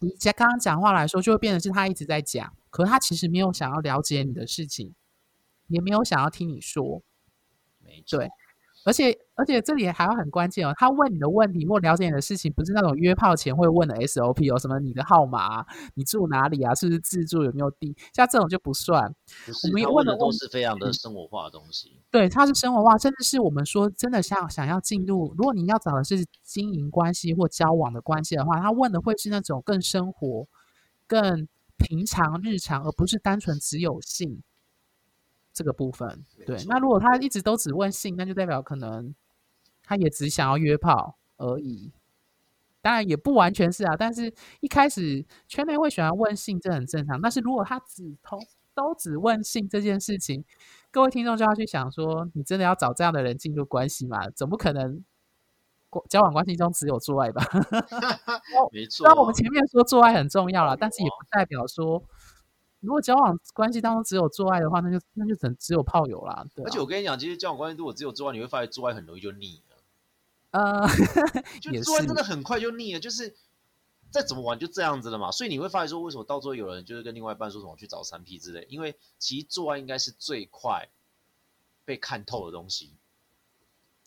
[0.00, 4.94] 你在刚刚讲话来说，就会变成是他一直在讲，可他其实没有想要了解你的事情，
[5.68, 7.02] 也没有想要听你说。
[7.84, 8.20] 没错。
[8.84, 15.64] 而且而且这里还要很关键哦，他问你的问题或了解你的事情，不是那种约炮前会问的 SOP 哦，什么你的号码、
[15.94, 19.14] 你住哪里啊，是不是自助，有没有地，像这种就不算。
[19.64, 22.00] 我们问的都是非常的生活化的东西。
[22.10, 30.48] 对，它是生活化，甚至是我们说真的想想要进入，如果你要找的是经营关系或交往的关系的话，他问的会是那种更生活、
[31.06, 34.42] 更平常、日常，而不是单纯只有性。
[35.52, 39.14] 这个部分，对，那如果他一直都只问性，那就代表可能
[39.82, 41.92] 他也只想要约炮而已。
[42.80, 47.20] 当然也不完全是啊，但是一开始圈内会喜欢问性，这很正常。
[47.20, 48.40] 但是如果他只通
[48.72, 50.44] 都只问性这件事情，
[50.90, 54.30] 各位听众就要去想说，你真的要找这样的人进入关系吗？
[54.30, 55.04] 总不可能
[56.08, 57.44] 交往关系中只有做爱吧？
[58.72, 59.04] 没错。
[59.04, 62.02] 虽然我们前面说做爱很重要了，但是也不代表说。
[62.80, 66.46] 如果交往关系当中只有做爱的话，那就那就只只有炮友啦。
[66.54, 66.64] 对。
[66.64, 69.76] 而且我跟你讲，其实交往关系如果只有做爱，你会发现做爱很容易就腻了。
[70.52, 70.88] 呃，
[71.60, 73.34] 就做爱真的很快就腻了，就是
[74.10, 75.30] 再怎么玩就这样子了嘛。
[75.30, 78.66] 所以你会发现说，为什么到最后有人就是跟另外一半说什么去找三 P 之类？
[78.70, 80.88] 因为其实做爱应该是最快
[81.84, 82.94] 被看透的东西。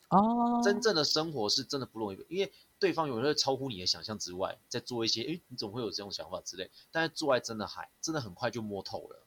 [0.08, 0.60] 哦。
[0.64, 2.52] 真正的生活是真的不容易，因为。
[2.84, 6.70] 对方有时候超乎你的想象之外，在做一些，哎，你怎么会有这种想法之类？
[6.92, 9.22] 但是做爱真的还真的很快就摸透了。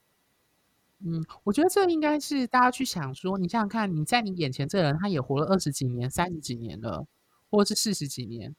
[0.99, 7.07] 嗯，我觉得这应该是大家去想说，你想想看，你在你眼前这人，他也活了二十几年、三十几年了，
[7.49, 8.55] 或者是四十几年，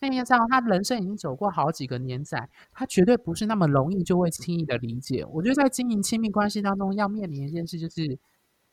[0.00, 5.24] 那你要知道，他人生已经走过好几个年载，他绝对不是那么容易就会轻易的理解。
[5.24, 8.18] 我觉得在经营亲密关系当中，要面临一件事就是。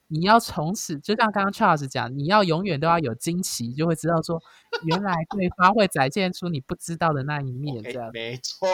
[0.08, 4.42] 你要从此就像刚刚 Charles 讲，你要永远都要有惊奇，就会知道说，
[4.84, 7.82] 原来对方会展现出你不知道的那一面。
[7.84, 8.68] 这 样没错，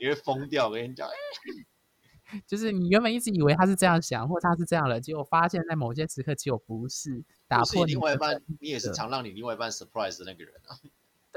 [0.00, 0.68] 你会疯掉。
[0.68, 1.08] 我跟你讲，
[2.46, 7.24] 就是你原本一直以为他是这样想，或他是这样了，结果发现在某些时刻，结果不是。
[7.46, 10.76] 打破另外一半，你也是常让你另外一半 surprise 的那个人啊。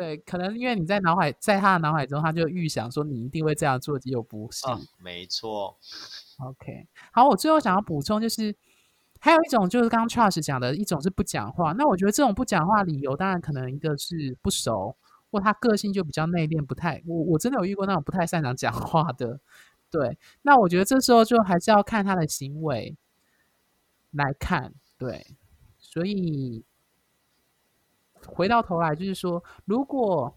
[0.01, 4.65] 对，可能因为你在脑海，在他的脑海中，他就预想说你一定会这样做，结果不是。
[4.97, 5.77] 没错。
[6.39, 8.55] OK，好，我最后想要补充就是，
[9.19, 11.71] 还有一种就是刚刚 Charles 讲的一种是不讲话。
[11.73, 14.97] 那我觉得这种不讲话理由，当然可能一个是不熟，
[15.29, 19.39] 或他个性就比较内敛，不太我我真的有遇过那种不太擅长讲话的。
[19.91, 22.97] 对，那我觉得这时候就还是要看他的行为
[24.09, 24.73] 来看。
[24.97, 25.27] 对，
[25.77, 26.65] 所以
[28.27, 30.35] 回到头来就是说，如果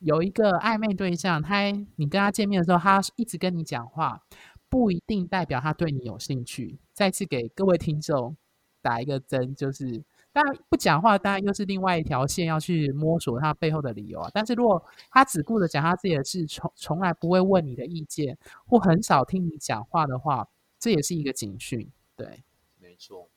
[0.00, 4.22] 有一个暧昧对象，他你跟他见面的时候，他一直跟你讲话。
[4.70, 6.78] 不一定代表他对你有兴趣。
[6.92, 8.36] 再次给各位听众
[8.80, 10.00] 打一个针，就是
[10.32, 14.30] 当然不讲话，当然又是另外一条线要去摸索他背后的理由啊。
[14.32, 20.46] 但是如果他只顾着讲他自己的事，从从来不会问你的意见，或很少听你讲话的话，
[20.78, 21.90] 这也是一个警讯。
[22.14, 22.44] 对，
[22.78, 23.28] 没错。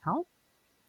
[0.00, 0.24] 好，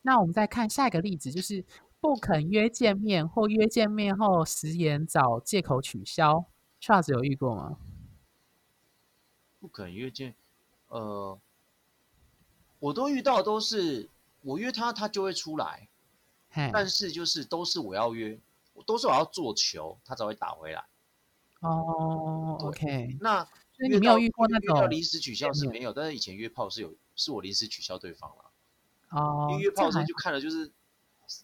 [0.03, 1.65] 那我们再看下一个例子，就是
[2.05, 6.45] 不肯约见面，或约见面后食言找借口取消。
[6.79, 7.79] Charles 有遇过吗？
[9.59, 10.35] 不肯约见，
[10.89, 11.39] 呃，
[12.77, 14.07] 我都遇到都是
[14.41, 15.89] 我约他，他就会出来，
[16.71, 18.39] 但是就是都是我要约，
[18.85, 20.85] 都是我要做球，他才会打回来。
[21.61, 23.47] 哦，OK，那
[23.79, 28.51] 你没有遇过那种临时取消是没有，但是以前约炮是有，是我临时取消对方了。
[29.09, 30.71] 哦，因为约炮时候就看了就是，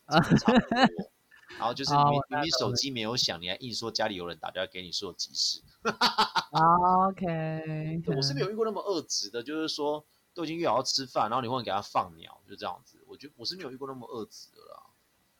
[1.59, 5.61] 然后就是明明手机没有响，你还硬说家里有人打电话给你说急事。
[7.09, 13.03] OK，我是没有遇过那么恶质的，就是说都已经约好要吃饭，然后你会给他放鸟，就这样子。
[13.05, 14.81] 我觉得我是没有遇过那么恶质的啦。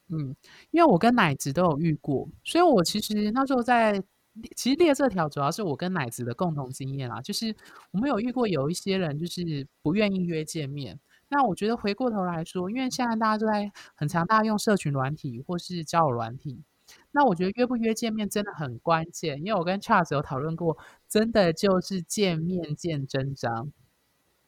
[0.10, 0.36] 嗯，
[0.72, 4.04] 因为我跟奶子都有遇过，所以我其实那时候在
[4.56, 7.56] 其实列这条主要是我跟奶子的共同经验啦，就是
[7.92, 11.00] 我们有遇过有一些人就是不愿意约见面。
[11.34, 16.62] 那我觉得回过头来说，因为现在大家都在很强大用社群软体或是交友软体，
[17.12, 19.38] 那我觉得约不约见面真的很关键。
[19.40, 23.72] 因为我跟 Charles 有讨论过，真的就是见面见真章，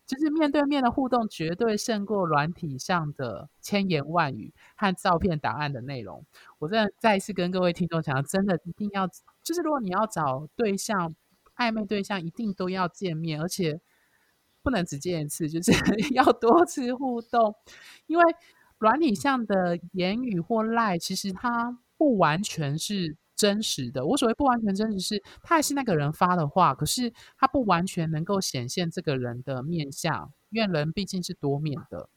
[0.06, 6.26] 就是面对面的互动绝对胜过软体上的千言万语和照片档案的内容。
[6.60, 9.08] 我真的再一次跟各位听众讲，真的一定要，
[9.42, 11.16] 就是如果你要找对象，
[11.56, 13.80] 暧昧对象一定都要见面，而且。
[14.64, 15.72] 不能只见一次，就是
[16.14, 17.54] 要多次互动，
[18.08, 18.24] 因为
[18.80, 24.06] 软体上的言语或赖，其实它不完全是真实的。
[24.06, 32.10] 我所谓不完全真实，是它还是那个人发的话，可是它不完全能够显现这个人的面相，因为人毕竟是多面的。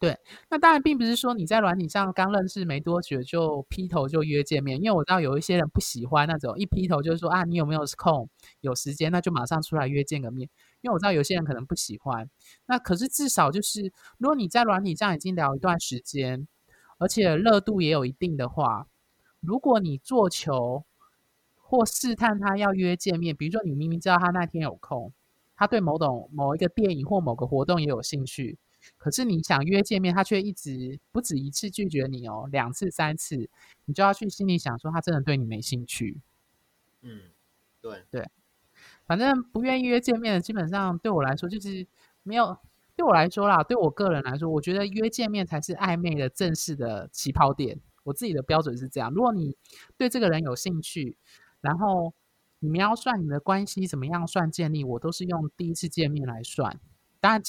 [0.00, 0.16] 对，
[0.48, 8.28] 那当然并不是说你在软体上刚认识没多久就劈头就约见面，因为我知道有一些人不喜欢那种一劈头就是说啊，你有没有空
[8.60, 10.48] 有时间，那就马上出来约见个面。
[10.80, 12.28] 因为我知道有些人可能不喜欢，
[12.66, 16.46] 那可是至少就是，如果你在软体上已经聊一段时间，
[16.98, 18.86] 而且热度也有一定的话，
[19.40, 20.84] 如果你做球
[21.56, 25.12] 或试探他要约见面，比如说你明明知道他那天有空，
[25.56, 28.58] 他对某种某一个电影或某个活动也有兴趣。
[28.96, 33.50] 可是你想约见面，他却一直不止一次拒绝你哦，两次、三次，
[33.84, 36.20] 你就要去心里想说，他真的对你没兴趣。
[37.02, 37.22] 嗯，
[37.80, 38.28] 对对，
[39.08, 41.84] 反正不愿意约见面的，基本上对我来说就是
[42.22, 42.56] 没有。
[42.94, 47.80] 对我来说啦，对我个人来说，我觉得约见面才是暧昧的正式的起跑点。
[48.04, 49.56] 我自己的标准是这样：如果你
[49.96, 51.16] 对这个人有兴趣，
[51.60, 52.12] 然后
[52.58, 56.78] 你们要算你的关系怎么样算建立，我都是用第一次见面来算。
[57.18, 57.42] 当然。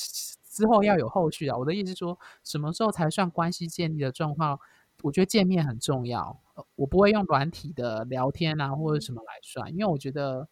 [0.51, 1.55] 之后要有后续啊！
[1.55, 4.59] 我的意思说，什么时候才算关系建立的状况？
[5.03, 6.41] 我觉得见面很重要。
[6.75, 10.49] 我不会用软体的聊天啊，或者什么来算，因为我觉得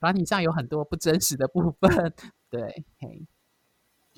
[0.00, 2.12] 软体上有很多不真实的部分。
[2.50, 3.26] 对，嘿，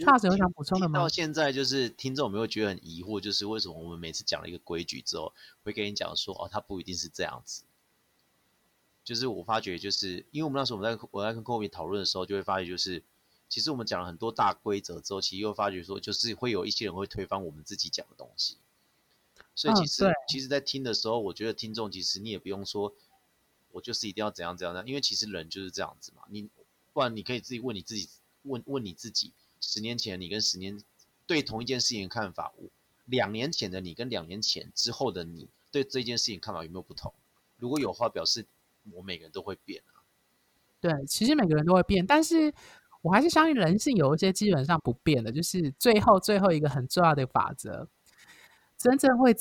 [0.02, 1.00] 差什有想补充的吗？
[1.00, 3.20] 到现在就是听众有没有觉得很疑惑？
[3.20, 7.64] 就是为什么我们每次讲了一个规矩之后，会跟你讲说，哦，它不一定是这样子。
[9.04, 13.02] 就是我发觉，就是因为我们那时候我们在我在跟 Kobe 讨论的时候，就会发觉就是。
[13.48, 18.56] 其实我们讲了很多大规则之后，其实又发觉说，就是会有一些人会推翻我们自己讲的东西。
[19.54, 22.94] 所以其实，其实，在听的时候，我觉得听众其实你也不用说，
[23.72, 26.22] 我就是一定要怎样怎样的，因为其实人就是这样子嘛。
[26.28, 26.48] 你
[26.92, 28.08] 不然你可以自己问你自己，
[28.42, 30.80] 问问你自己，十年前你跟十年
[31.26, 32.52] 对同一件事情看法，
[33.06, 37.12] 两年前的你跟两年前之后的你对这件事情看法有没有不同？
[37.56, 38.46] 如果有话，表示
[38.92, 40.06] 我每个人都会变啊。
[40.80, 42.54] 对，其实每个人都会变，但是。
[43.02, 47.88] 我还是相信人性有一些基本上不变的，就是最后最后一个很重要的法则，
[48.78, 49.34] 真正会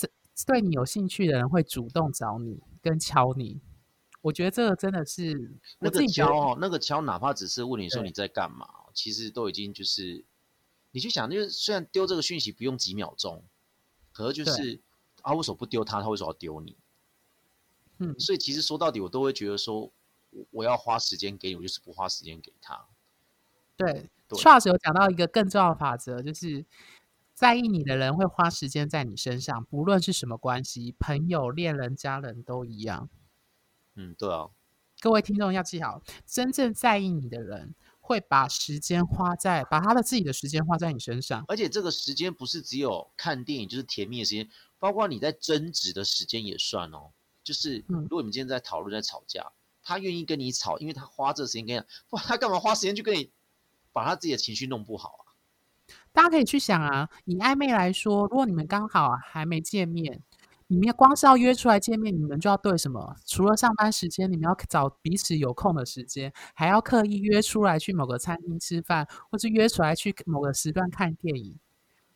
[0.47, 3.61] 对你有兴趣的人会主动找你跟敲你。
[4.21, 10.23] 我觉得这个真的是那个敲哦，那个敲，哪怕只是问你说你在干嘛，其实都已经就是
[10.91, 13.43] 你去想，就是虽然丢这个讯息不用几秒钟，
[14.11, 14.79] 可是就是
[15.23, 16.01] 啊，为什么不丢他？
[16.01, 16.77] 他为什么要丢你？
[17.97, 19.91] 嗯，所以其实说到底，我都会觉得说，
[20.29, 22.85] 我我要花时间给你，我就是不花时间给他。
[23.75, 26.63] 对，Charles 有讲到一个更重要的法则，就是
[27.33, 33.09] 在意你的人会花时间在你身上，不论是什么关系，朋友、恋人、家人都一样。
[33.95, 34.49] 嗯，对啊。
[34.99, 41.43] 各位听众要记好，真正在意你的人会把时间花在，把他的自己的时间花在你身上。
[41.47, 47.11] 而且这个时间不是只有看电影，就是甜蜜的时间，包括你在争执的时间也算哦。
[47.43, 49.51] 就是，如果你们今天在讨论、在吵架，
[49.81, 51.79] 他愿意跟你吵，因为他花这个时间跟你，
[52.11, 53.31] 哇，他干嘛花时间去跟你？
[53.93, 55.35] 把他自己的情绪弄不好啊！
[56.13, 60.21] 大家可以去想啊，以暧昧来说，如果你们刚好还没见面，
[60.71, 63.13] 你们光是要约出来见面，你们就要对什么？
[63.25, 71.59] 除了上班时间，你们要找彼此有空的时间，还要刻意约出来去某个餐厅吃饭，或是约出来去某个时段看电影。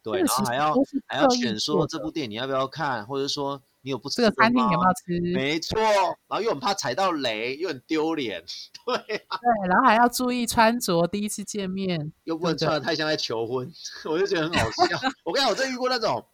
[0.01, 0.73] 对，然后还要
[1.05, 3.61] 还要选说这部电影你要不要看，或者说。
[3.81, 5.21] 你有不吃这个餐厅有没有吃？
[5.31, 8.43] 没错，然后又很怕踩到雷，又很丢脸，
[8.83, 8.97] 对。
[8.97, 13.71] 对，然后还要注意穿着，第一次见面又不能穿的太像在求婚，
[14.09, 14.97] 我就觉得很好笑。
[15.23, 16.25] 我跟你讲，我真遇过那种，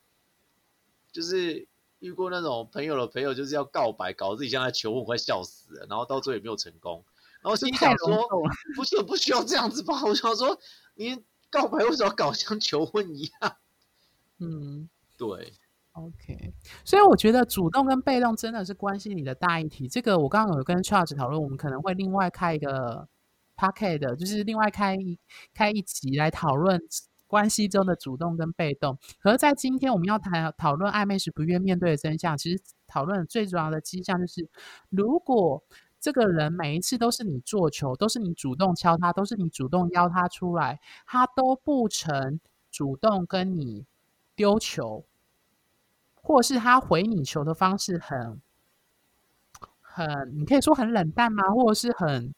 [1.11, 1.67] 就是
[2.01, 5.85] 遇过那种朋友的朋友，就是要告白，搞自己像在求婚，快笑死了。
[5.89, 7.03] 然后到最后也没有成功。
[7.41, 8.27] 然后心想说，
[8.75, 10.01] 不是不需要这样子吧？
[10.05, 10.59] 我想说，
[10.95, 13.55] 你告白为什么要搞像求婚一样？
[14.39, 15.53] 嗯，对。
[15.93, 16.53] OK，
[16.85, 19.89] 所以我觉得主动跟被动真的是关系你的大议题。
[19.89, 23.05] 这个我刚刚有跟 Charles 讨论，我们可能会另外开一个
[23.57, 25.19] p a c k e t 就是另外开一
[25.53, 26.81] 开一集来讨论
[27.31, 28.99] 关系中的主动跟被动。
[29.21, 34.49] 可是，在今天我们要谈讨论暧昧时不愿面对的真相，其实讨论最主要的迹象就是，
[34.89, 35.63] 如果
[36.01, 42.39] 这个人每一次都是你做球，都是你主动敲他，都是你主动邀他出来，他都不曾
[42.69, 43.85] 主动跟你
[44.35, 45.05] 丢球。
[46.23, 48.39] 或是他回你球的方式很
[49.81, 50.05] 很，
[50.37, 51.41] 你可以说很冷淡吗？
[51.49, 52.31] 或者是很，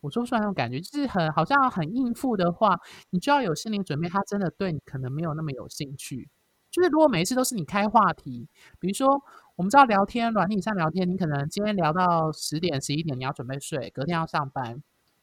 [0.00, 2.78] 我说不出来那种感觉，就是很好像很应付的话，
[3.10, 6.28] 你就要有心理准备，他真的对你可能没有那么有兴趣。
[6.70, 9.08] 就是如果每一次都是你开话题，比如说
[9.56, 14.82] 我们知道聊天软体上聊天，你可能今天聊到十点十一点，你要准备睡，隔天要上班。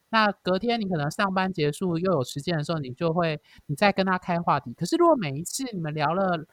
[0.10, 4.74] 那隔天你可能上班结束又有时间的时候，你就会你再跟他开话题。
[4.74, 6.46] 可是如果每一次你们聊了，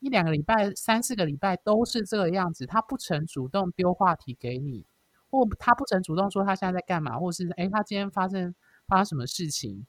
[0.00, 4.84] 一两个礼拜、三四个礼拜都是这个样子，他不曾主动丢话题给你，
[5.30, 8.54] 或他不曾主动说他现在在干嘛，或是哎，他今天发生
[8.86, 9.86] 发生什么事情？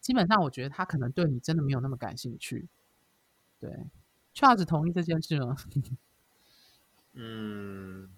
[0.00, 2.68] 基本上我觉得他可能对你真的没有那么感兴趣。
[3.58, 3.86] 对
[4.34, 5.56] ，Charles 同意这件事吗？
[7.16, 8.10] 嗯，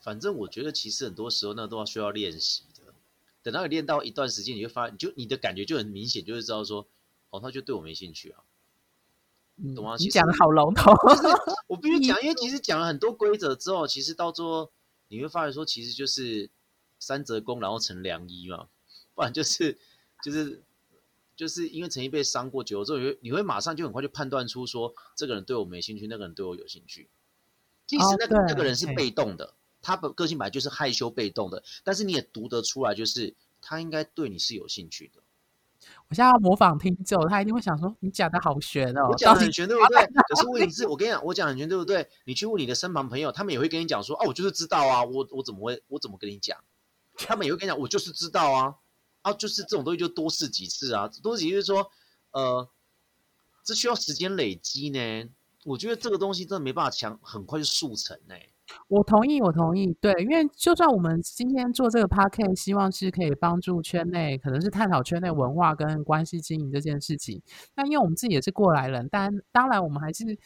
[0.00, 2.94] 反正我觉得其实很多时候那都要需要练习的。
[3.42, 6.86] 等到你练到一段时间，你会发，你就你的感觉就很明显，就是知道说，
[7.30, 8.44] 哦，他就对我没兴趣啊。
[9.74, 9.96] 懂吗？
[9.98, 10.92] 你讲的好笼统。
[11.68, 14.70] 我必须讲，因为其实讲了很多规则之后，其实到最后
[15.08, 16.50] 你会发现说，其实就是
[16.98, 18.68] 三折弓，然后成良医嘛。
[19.14, 19.78] 不然就是
[20.22, 20.62] 就是
[21.36, 27.08] 就是因为曾经被伤过久了之后，你会你会马上就很快就判断出说，这个人对我没兴趣，那个人对我有兴趣。
[27.86, 35.20] 即使那个那个人是被动的，他的个性本来就是害羞被动的，但是你也读得出来，就是他应该对你是有兴趣的。
[36.08, 42.08] 我现在要模仿听众，他一定会想说：“你讲的好悬哦，我讲很悬对不对？”可是问题是我跟你讲，我讲很悬对不对？
[42.24, 46.58] 你去问你的身旁朋友，他们也会跟你讲说：“哦，我就是知道啊，我我怎么会我怎么跟你讲？”
[47.16, 48.74] 他们也会跟你讲：“我就是知道啊，
[49.22, 51.90] 啊，就是这种东西就多试几次啊，多试几次说，
[52.32, 52.68] 呃，
[53.62, 55.30] 这需要时间累积呢。
[55.64, 58.34] 我觉得这个东西真的没办法强很快就速成呢。”
[58.88, 59.92] 我同意，我同意。
[60.00, 67.40] 对，因为就算我们今天做这个 p a r k a s 希望是可以帮助圈内，可能是探讨圈内文化跟关系经营这件事情。
[67.76, 70.38] 那因为我们自己也是过来人，但当然我们还是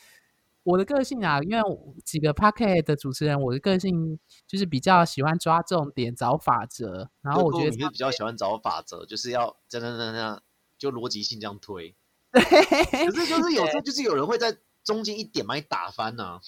[0.63, 1.41] 我的个性啊。
[1.41, 1.63] 因为
[2.05, 7.11] 几个 p a r k a s 的主持人，我的个性就是比较喜欢抓重点、找法则。
[7.23, 10.43] 然后我觉得你是比较喜欢找法则，就是要这样这样这样，
[10.79, 11.95] 就逻辑性这样推。
[12.33, 12.43] 对。
[12.43, 16.41] 可是就是有时候就是有人会在中间一点把你打翻呢。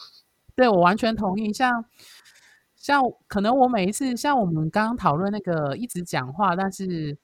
[0.57, 1.53] 对，我完全同意。
[1.53, 1.85] 像
[2.75, 7.19] 像可能我每一次，像我们刚刚讨论那个一直讲话，但是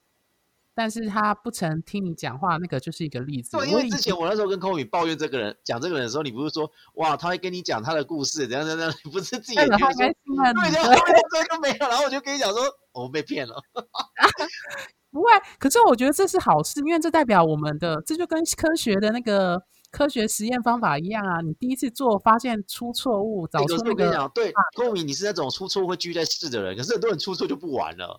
[0.75, 3.57] 但是他不曾听你讲话，那个就是一个例子。
[3.57, 8.93] 对，因为之前我那时候跟空宇抱怨这个人，讲这个人的时候，你不是说哇，他会跟你讲他的故事，怎样怎样？
[9.05, 10.63] 你不是自己觉得说对，然后
[11.33, 12.63] 这个没有，然后我就跟你讲说，
[12.93, 13.55] 我被骗了。
[15.11, 15.29] 不会，
[15.59, 19.63] 可是我觉得这是好事，因为这代表我们的，这就跟科学的那个。
[19.93, 21.41] 科学实验方法一样啊！
[21.43, 28.19] 你第一次做发现出错误，找出那个对，公明，你是那种出错会继续在试的人，可是很多人出错就不玩了。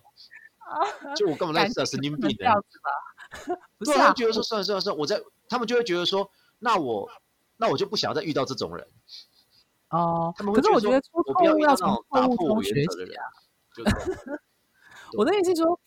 [1.14, 2.64] 就我干嘛在试神经病的？
[3.76, 7.10] 不是啊，觉得说算了算了算了，我在他们就会觉得说，那我
[7.56, 8.86] 那我就不想要再遇到这种人。
[9.90, 13.26] 哦，他们可是我觉得出错误要从错误中学习啊。
[15.18, 15.78] 我的意思是说。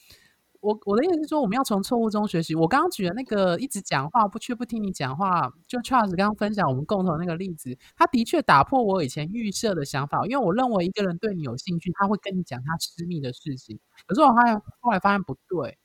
[0.62, 2.56] 我我的意思是说，我们要从错误中学习。
[2.56, 10.26] 我刚刚举的那个一直讲话不却不听你讲话，就 Charles 刚刚分享我们共同那个例子，他的确打破我以前预设的想法。
[10.26, 13.80] 因为我认为一个人对你有兴趣，他会跟你讲他私密的事情。
[14.06, 15.78] 可是我发现后来发现不对，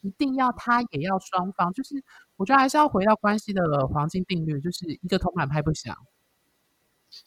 [0.00, 2.02] 一定要他也要双方，就是
[2.36, 5.96] 我觉得还是要回到关系的黄金定律，就是一个铜板拍不响。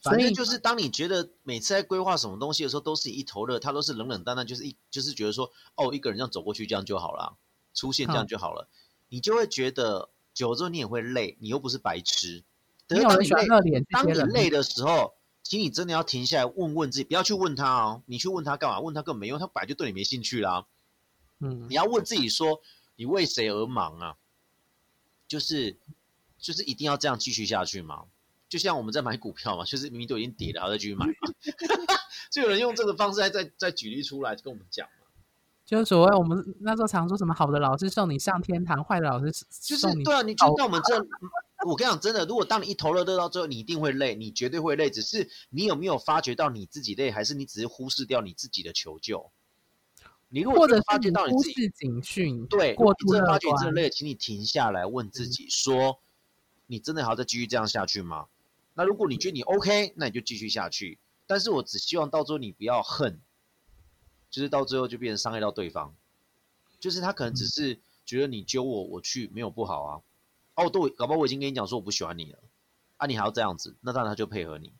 [0.01, 7.37] 反正就是，当你觉得每次在规划什么东西的时候，都是一头热，他都是冷冷淡淡，就是一就是觉得说，哦，一个人这样走过去，这样就好了，
[7.73, 8.67] 出现这样就好了，
[9.09, 12.43] 你就会觉得久了之后你也会累，你又不是白痴。
[12.87, 15.13] 等当你累，当你累的时候，
[15.43, 18.79] 请你真的要停下来问问自己，不要去问他哦，你去问他干嘛？
[18.79, 20.65] 问他根本没用，他本来就对你没兴趣啦。
[21.39, 22.61] 嗯，你要问自己说，
[22.95, 24.17] 你为谁而忙啊？
[25.27, 25.77] 就是
[26.39, 28.05] 就是一定要这样继续下去吗？
[28.49, 31.13] 就像我们在买股票嘛，就是明明都已经跌了，还在继续买嘛。
[32.31, 35.07] 就有人用这个方式再再再举例出来跟我们讲嘛。
[35.65, 39.31] 就是所谓我们那时候常说什么好的老师送你上天堂，坏的老师
[39.61, 40.23] 就是对啊。
[40.23, 40.95] 你就那我们这，
[41.67, 44.89] 我跟你讲真的，如果当你一头热热到最后，你一定会累，你绝对会累。
[44.89, 49.31] 只是你有没有发觉到你自己累，还是你只是忽视掉你自己的求救？
[50.29, 55.99] 你如果发觉到你自己警讯，对，过度发觉真的累，请你停下来问自己说：
[56.65, 58.25] 你真的还要再继续这样下去吗？
[58.79, 60.99] 那如果你觉得你 OK，那你就继续下去。
[61.27, 63.19] 但是我只希望到最后你不要恨，
[64.31, 65.93] 就是到最后就变成伤害到对方。
[66.79, 70.01] 就是他可能只是觉得你揪我，我去没有不好啊。
[70.55, 72.39] 哦，对，搞不好我已经跟你讲说我不喜欢你了，
[72.95, 74.71] 啊，你还要这样子，那当然他就配合你。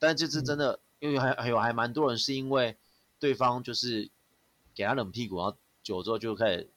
[0.00, 2.76] 但是这次真的，因为还还有还蛮多人是因为
[3.20, 4.10] 对方就是
[4.74, 6.72] 给他冷屁股，然后久了之后就开始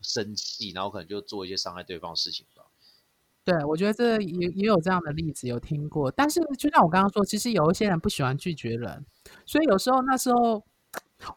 [0.00, 2.44] 生气，然后可能就做一些伤害对方的事情。
[3.46, 6.10] 对，我觉得这也也有这样的例子，有听过。
[6.10, 9.06] 但是就像我刚刚说，其实有一些人不喜欢拒绝人，
[9.46, 10.60] 所以有时候那时候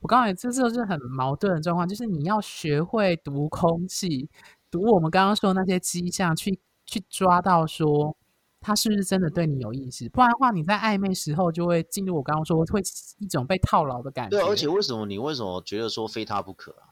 [0.02, 4.28] 我刚才这时候是很矛盾的状况，就是你要学会读空气，
[4.72, 8.18] 读我们刚刚说那些迹象，去去抓到说
[8.60, 12.82] 他是不是真的对你有意思，不然的话你在暧昧时候就会进入我刚刚说会
[13.20, 14.36] 一种被套牢的感觉。
[14.36, 16.90] 对，而且为什么你为什么觉得说非他不可啊？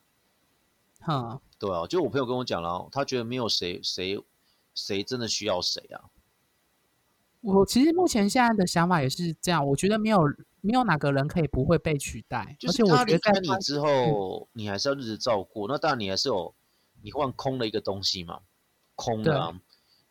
[1.07, 4.24] 嗯，对啊，就我朋友跟我讲了，他觉得没有谁谁。
[4.78, 6.05] 谁真的需要谁啊？
[7.41, 10.21] 我其实目前现在的想法也是这样，我觉得没有
[10.61, 15.67] 没有哪个人可以不会被取代，就是我离开你之后，你还是要日子照顾。
[15.67, 16.53] 那当然，你还是有
[17.01, 18.41] 你换空了一个东西嘛，
[18.95, 19.55] 空的，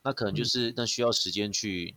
[0.03, 1.97] 那可能就是那需要时间去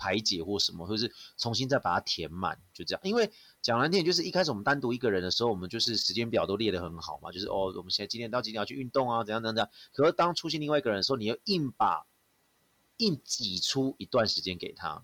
[0.00, 3.00] 排解或什么，或是重新再把它填满，就这样。
[3.04, 3.30] 因为
[3.60, 9.68] 讲难听，就是一开始我们单独一个人的时候，我们就是时间表都列得很好嘛，就是哦，我们现在今天到几点要去运动啊，怎样怎样。
[9.92, 12.06] 可是当出现另外一个人的时候，你要硬把。
[13.00, 15.02] 硬挤出一段时间给他，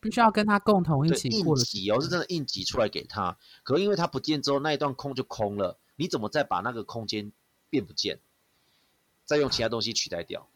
[0.00, 3.38] 必须要跟他共同一起硬挤哦，是真的硬挤出来给他。
[3.62, 5.78] 可是因为他不见之后，那一段空就空了。
[5.94, 7.30] 你怎么再把那个空间
[7.68, 8.18] 变不见？
[9.24, 10.48] 再用其他东西取代掉？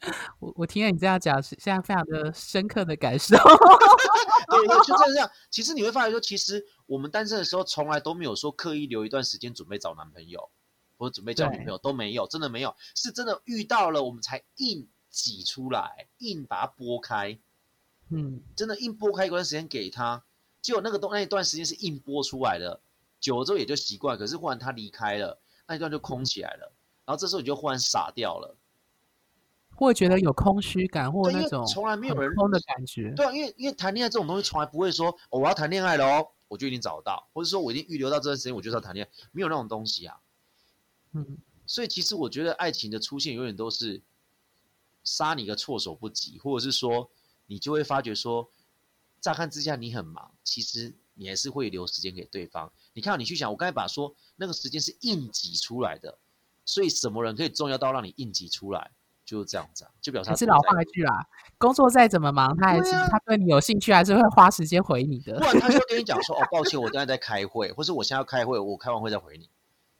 [0.40, 3.36] 我我听了你这样讲，现在非常的深刻的感受。
[4.50, 5.30] 对，就这样。
[5.50, 10.48] 其实你会发现说，其实我们单身的时候，从来都没有说刻意留一段时间准备找男朋友，
[10.96, 12.74] 或者准备交女朋友，都没有，真的没有。
[12.94, 14.88] 是真的遇到了，我们才硬。
[15.10, 17.36] 挤出来，硬把它拨开，
[18.10, 20.22] 嗯，真的硬拨开一段时间给他，
[20.60, 22.78] 结果那个东那一段时间是硬拨出来的，
[23.18, 24.18] 久了之后也就习惯。
[24.18, 26.70] 可是忽然他离开了，那一段就空起来了，
[27.06, 28.54] 然后这时候你就忽然傻掉了，
[29.84, 33.12] 会觉得有空虚感，或那种从来没有人空的感觉。
[33.14, 40.16] 对啊，因为因为谈恋爱这种东西从来不会说我要谈恋爱了哦，我就一定找得到，或者说我一定预留到这段时间我就是要谈恋爱，没有那种东西啊。
[41.12, 44.02] 嗯，所以其实我觉得爱情的出现永远都是。
[45.04, 47.08] 杀你个措手不及，或者是说，
[47.46, 48.50] 你就会发觉说，
[49.22, 52.70] 乍看之下你很忙，其实你还是会留时间给对方。
[52.92, 56.18] 你看，你去想，我刚才把说那个时间是硬挤出来的，
[56.66, 58.90] 所以什么人可以重要到让你硬挤出来，
[59.28, 61.22] 就是这样子啊，就表示是老话一句啦，
[61.58, 65.34] 工作再怎么忙，他还是他对你有兴趣，还是会花时间回你的。
[65.34, 69.50] 不然他就跟你讲 说，哦，抱歉，我现在在开会，或是我现在要开会，我开完会再回你。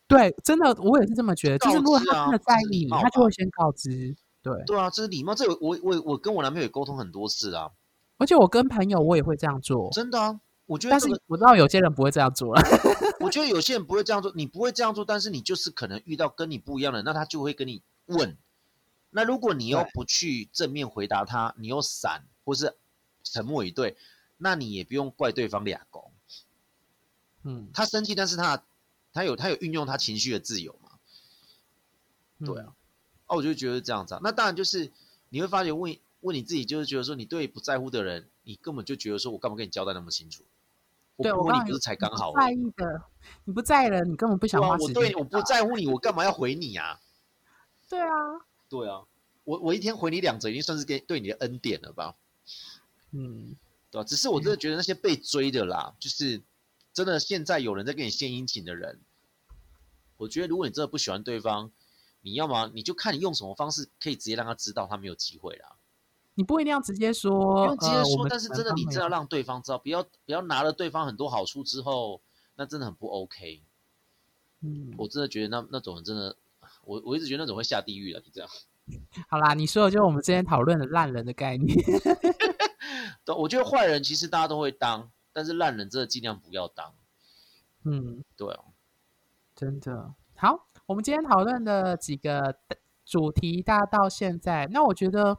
[0.06, 1.58] 对，真的，我也是这么觉得。
[1.58, 4.16] 就是如果他真的在意你，他就会先告知。
[4.42, 5.34] 对对啊，这是礼貌。
[5.34, 7.68] 这我我我跟我男朋友也沟通很多次啊，
[8.16, 9.90] 而且我跟朋友我也会这样做。
[9.92, 10.92] 真的啊，我觉得。
[10.92, 12.62] 但是我知道有些人不会这样做了。
[13.20, 18.38] 我觉得有些人不会这样做，你不会这样做，但是你就是可能遇到跟你不一样的，那他就会跟你问。
[19.18, 22.72] 那如果你又不去正面回答他，你又闪或是
[23.24, 23.96] 沉默以对，
[24.36, 26.12] 那你也不用怪对方俩公。
[27.42, 28.62] 嗯，他生气，但是他
[29.12, 31.00] 他有他有运用他情绪的自由嘛？
[32.46, 32.76] 对啊。
[33.26, 34.92] 哦，我就觉得这样子啊，那当然就是
[35.30, 40.44] 你会发觉问问你自己，就是觉得说你对不在乎的人，你根本就觉得说我干嘛跟你交代那么清楚？
[41.16, 42.32] 对我问你不是才刚好？
[42.36, 43.02] 在意的，
[43.42, 44.94] 你不在意了，你根本不想花时间。
[44.94, 47.00] 我对我不在乎你，我干嘛要回你啊？
[47.88, 48.06] 对啊，
[48.68, 49.02] 对啊，
[49.44, 52.16] 我我一天回你两则，已经算是给对你的恩典了吧？
[53.12, 53.56] 嗯，
[53.90, 54.04] 对吧？
[54.04, 56.42] 只是我真的觉得那些被追的啦，就是
[56.92, 59.00] 真的现在有人在给你献殷勤的人，
[60.16, 61.70] 我觉得如果你真的不喜欢对方。
[62.20, 65.76] 你要么你就看你用什么方式可以直接让他知道他没有机会啦。
[66.34, 72.20] 你不一定要直接说，不用直接说，但是真的你真要让对方知道，不要不要拿了对方很多好处之后，
[72.56, 73.62] 那真的很不 OK。
[74.62, 76.36] 嗯，我真的觉得那那种人真的，
[76.88, 78.22] 我我一直觉得那种会下地狱的。
[78.24, 78.48] 你这样，
[79.28, 81.76] 好啦，你说的就是我们之前讨论的烂人的概念。
[83.24, 86.94] 对，我觉得坏人其实大家都会当，但是烂人真的尽量不要当。
[87.84, 88.72] 嗯，对哦，
[89.54, 90.66] 真的好。
[90.86, 92.58] 我们今天讨论的几个
[93.04, 95.38] 主题，大家到现在，那我觉得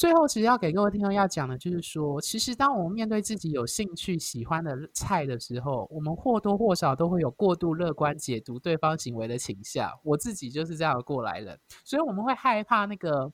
[0.00, 9.92] 最后其实要给各位听众要讲的，就是说，其实当我们面对自己有兴趣、喜欢的菜的时候，我们或多或少都会有过度乐观解读对方行为的倾向。
[10.02, 13.30] 我自己就是这样过来人，所以我们会害怕那个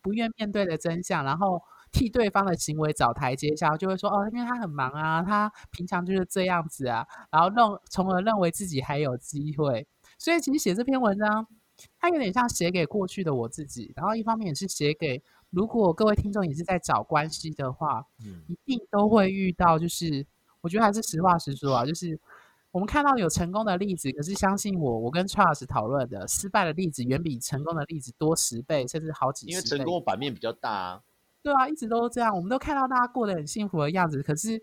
[0.00, 1.60] 不愿面对的真相，然后
[1.92, 9.86] 替对方的行为找台阶下，就会说哦，因为他很忙啊，他平常就是这样子啊，然后认从而认为自己还有机会。
[10.16, 11.46] 所以其实写这篇文章，
[11.98, 15.22] 它有点像写给过去的我自己，然后一方面也是写给
[15.52, 20.26] 如果各位听众也是在找关系的话，嗯，一定都会遇到，就是
[20.60, 22.18] 我觉得还是实话实说啊，就是
[22.70, 29.52] 我们看到有成功的例子，可是相信我，我跟 Charles 讨论的失败的例子远比成功的例子多十倍，甚至好几十倍。
[29.52, 31.02] 因为成功版面比较大啊。
[31.42, 34.62] 对啊，一直都这样，我们都看到大家过得很幸福的样子，可是。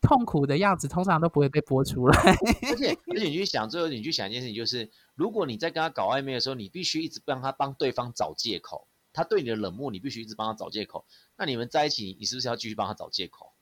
[0.00, 2.36] 痛苦的样子通常都不会被播出来，
[2.68, 11.04] 而且 而且你去想，最后你去想一件事情，就是如果你在跟他搞暧昧的时候，你必须一直帮他帮对方找借口，他对你的冷漠，你必须一直帮他找借口，
[11.36, 13.52] 那你们在一起，你是不是要继续帮他找借口？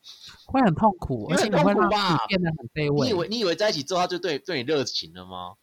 [0.46, 3.06] 会很痛苦，而且你会让自己变得很卑微。
[3.06, 5.56] 你以为你以为在一起之后他就对对你热情了吗？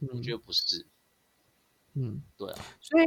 [0.00, 0.86] 我觉得不是。
[1.94, 3.04] 嗯，对啊，所以。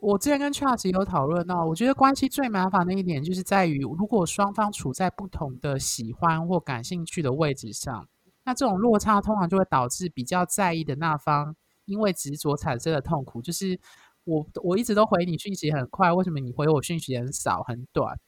[0.00, 8.08] 我之前跟 Charles 有讨论到，我觉得关系最麻烦的一点，就是在于如果双方处在不同的喜欢或感兴趣的位置上，
[8.44, 13.42] 那这种落差通常就会导致比较在意的那方因为执着产生的痛苦。
[13.42, 13.80] 就是
[14.28, 18.18] 我我一直都回你讯息很快，为什么你回我讯息很少很短？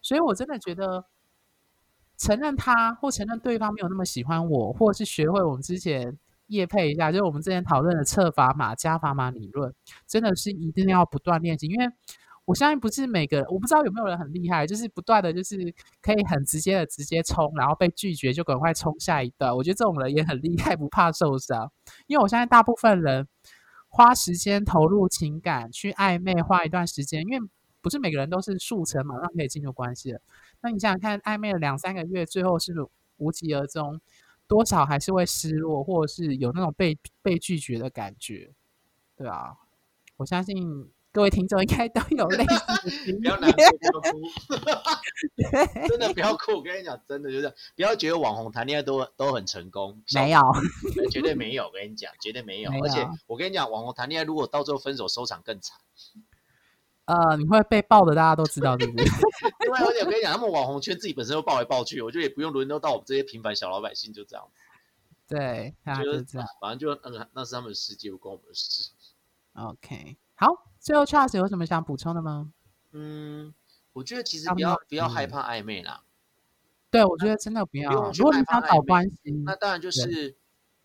[0.00, 1.04] 所以我真的觉得。
[2.20, 9.72] 承认他或承认对方没有那么喜欢我，或是学会我们之前夜配一下，就是我们之前讨论的测砝码加砝码理论，
[10.04, 11.68] 真的是一定要不断练习。
[11.68, 11.88] 因为
[12.44, 15.56] 我相信不是每个，我不知道有没有人很厉害，就是不断的就是
[16.02, 19.54] 可以很直接的直接冲，然后被拒绝就赶快冲下一段。
[19.54, 21.70] 我觉得这种人也很厉害，不怕受伤。
[22.08, 23.28] 因为我相信大部分人
[23.88, 27.48] 花时间投入情感去暧昧，花一段时间，因为
[27.80, 30.20] 不是每个人都是速成马上可以进入关系的。
[30.60, 32.74] 那你想想看，暧昧了两三个月，最后是
[33.16, 34.00] 无疾而终，
[34.46, 38.52] 多少还是会失落，或者是有那种被被拒绝的感觉，
[39.16, 39.56] 对啊，
[40.16, 44.20] 我相信各位听众应该都有类似的 不要难过，不要哭，
[45.88, 46.52] 真的不要哭。
[46.52, 50.40] 我跟你讲，真的就是不要觉得网红谈恋爱都都很成功，没有，
[51.10, 51.64] 绝对没有。
[51.64, 52.70] 我跟你讲，绝对没有。
[52.82, 55.78] 而且我跟你讲，网红谈恋爱如果到最后分手，收场更惨。
[57.06, 59.04] 呃，你会被爆的，大家都知道，对不对？
[59.60, 64.46] 另外，而且我跟你讲，他们网红圈自己本身又爆来爆去，我觉得也不用轮流到我们这些平凡小老百姓，就这样。
[65.26, 66.46] 对，就是这样。
[66.60, 68.90] 反正就那个，那是他们的世界，不关我们的事。
[69.54, 72.52] OK，好，最后 Charles 有什么想补充的吗？
[72.92, 73.52] 嗯，
[73.92, 76.02] 我觉得其实不要不要害怕暧昧啦。
[76.90, 78.10] 对，我觉得真的不要。
[78.12, 80.36] 如果你想搞关系，那当然就是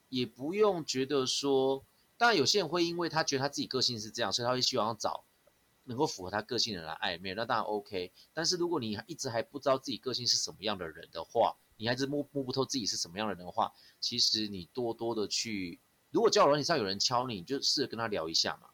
[0.09, 1.83] 也不用觉得说，
[2.17, 5.23] 当然有些人会因为他觉得他自己个性是这样，所以他会希望找。
[5.85, 8.13] 能够符合他个性的人来暧昧，那当然 OK。
[8.33, 18.69] 但是如果你一直还不知道自己个性是什么样的人的话，你还是摸摸不透自己是什么样的人的话，其实你多多的去，如果交友软件上有人敲你，就试着跟他聊一下嘛。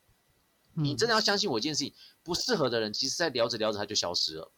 [0.73, 1.93] 你真的要相信我一件事情，
[2.23, 4.51] 不适合的人，其实在聊着聊着他就消失了，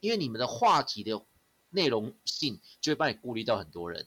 [0.00, 1.24] 因为你们的话题的
[1.70, 4.06] 内容性就会帮你顾虑到很多人。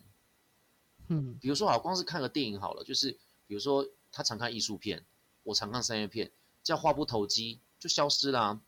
[1.07, 3.11] 嗯，比如说好，光是看个电影好了，就是
[3.47, 5.05] 比如说他常看艺术片，
[5.43, 6.31] 我常看商业片。
[6.63, 8.59] 这样话不投机就消失了，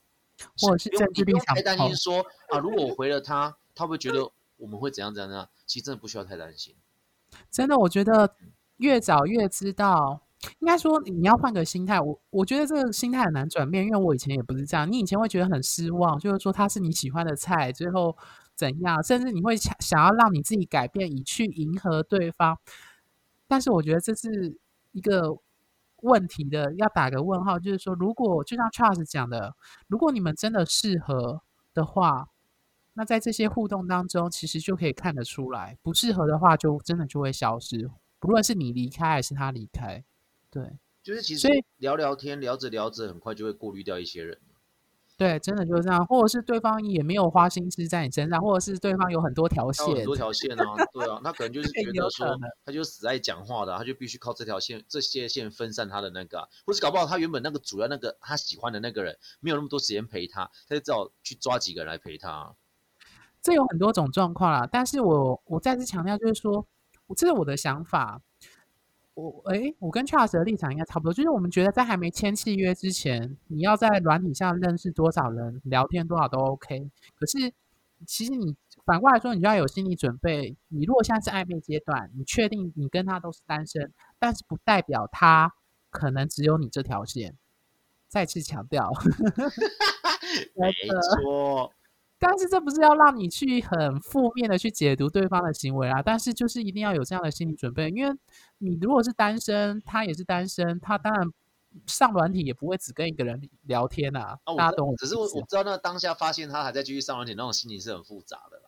[0.59, 5.49] 或者是政治立场太担心说啊，如果我回了他，他会不会觉得我们会怎样怎样呢？
[5.65, 6.75] 其实真的不需要太担心。
[7.49, 8.35] 真的，我觉得
[8.77, 10.26] 越早越知道，
[10.59, 11.99] 应该说你要换个心态。
[11.99, 14.91] 我我觉得这个心态很难转变，因为我以前也不是这样。
[14.91, 18.15] 你以前会觉得很失望，就是说他是你喜欢的菜，最后
[18.55, 22.57] 怎样，甚至你会想想要让你自己改变，以去迎合对方。
[23.47, 24.57] 但是我觉得这是
[24.91, 25.37] 一个。
[26.03, 29.55] 问题的要打个问号，就是说，如果就像 Charles 讲的，
[29.87, 31.41] 如果你们真的适合
[31.73, 32.29] 的话，
[32.93, 37.89] 那在这些互动当中，其实就可以看得出来；不适合的话，就真的就会消失。
[38.19, 40.03] 不论是你离开还是他离开，
[40.49, 44.39] 对，就是其实聊聊天，聊着聊着，很快就会过滤掉一些人。
[45.17, 62.53] 对，真的就是这样，或者是对方也没有花心思在你身上，或者是对方有很多条线，很多条线啊，对啊，他可能就是 觉得说，他就死爱讲话的，他就必须靠这条线、这些线分散他的那个，或是搞不好他原本那个主要那个他喜欢的那个人没有那么多时间陪他，他就只好去抓几个人来陪他。
[63.41, 66.67] 这有很多种状况啦，但是我我再次强调，就是说，
[67.15, 68.21] 这是我的想法。
[69.17, 76.91] 我哎，我跟 Charles 的立场应该差不多，就是我们觉得在还没签契约之前，你要在软体上认识多少人，聊天多少都 OK。
[77.15, 77.51] 可是
[78.05, 78.55] 其实你
[78.85, 80.55] 反过来说，你就要有心理准备。
[80.67, 85.51] 你如果现在是暧昧阶段，你确定你跟他都是单身，但是不代表他
[85.89, 87.35] 可能只有你这条线。
[88.07, 88.91] 再次强调，
[90.55, 90.71] 没
[91.23, 91.73] 错。
[92.19, 96.01] 但是这不是要让你去很负面的去解读对方的行为啊！
[96.01, 98.15] 但是就是一定要有这样的心理准备，因为
[98.57, 101.27] 你如果是单身，他也是单身，他当然
[101.85, 104.39] 上软体也不会只跟一个人聊天啊。
[104.57, 104.95] 大家懂我？
[104.95, 108.63] 只是我我知道，那当下发现他还在继续上软体，那种心情是很复杂的啦。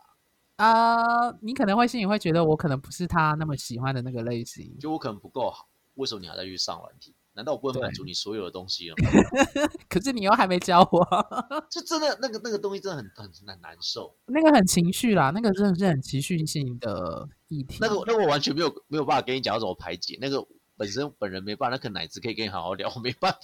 [0.57, 7.15] 啊，你可能会心里会觉得，我可能不是他那么喜欢的那个类型，就我可能不够好，为什么你还在去上软体？
[7.39, 8.95] 难道我不能满足你所有的东西了？
[9.87, 11.01] 可是你又还没教我，
[11.71, 14.13] 就真的那个那个东西真的很很很难受。
[14.25, 17.77] 那个很情绪啦，那个真的是很情绪性的议题。
[17.79, 20.17] 那个那个我完全没有没有办法跟你讲要怎么排解。
[20.19, 23.39] 那个本身本人没办法，那个奶子可以跟你好好聊，我没办法，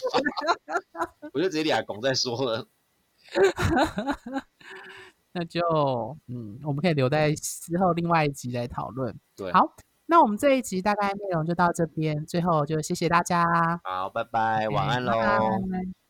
[1.32, 2.68] 我就直接俩拱再说了。
[5.32, 5.62] 那就
[6.28, 9.18] 嗯，我们可以留在之后另外一集来讨论。
[9.38, 9.74] 对，好。
[10.08, 13.45] 那我们这一集大概内容就到这边，最后就谢谢大家。
[13.84, 16.05] 好，拜拜，晚安喽。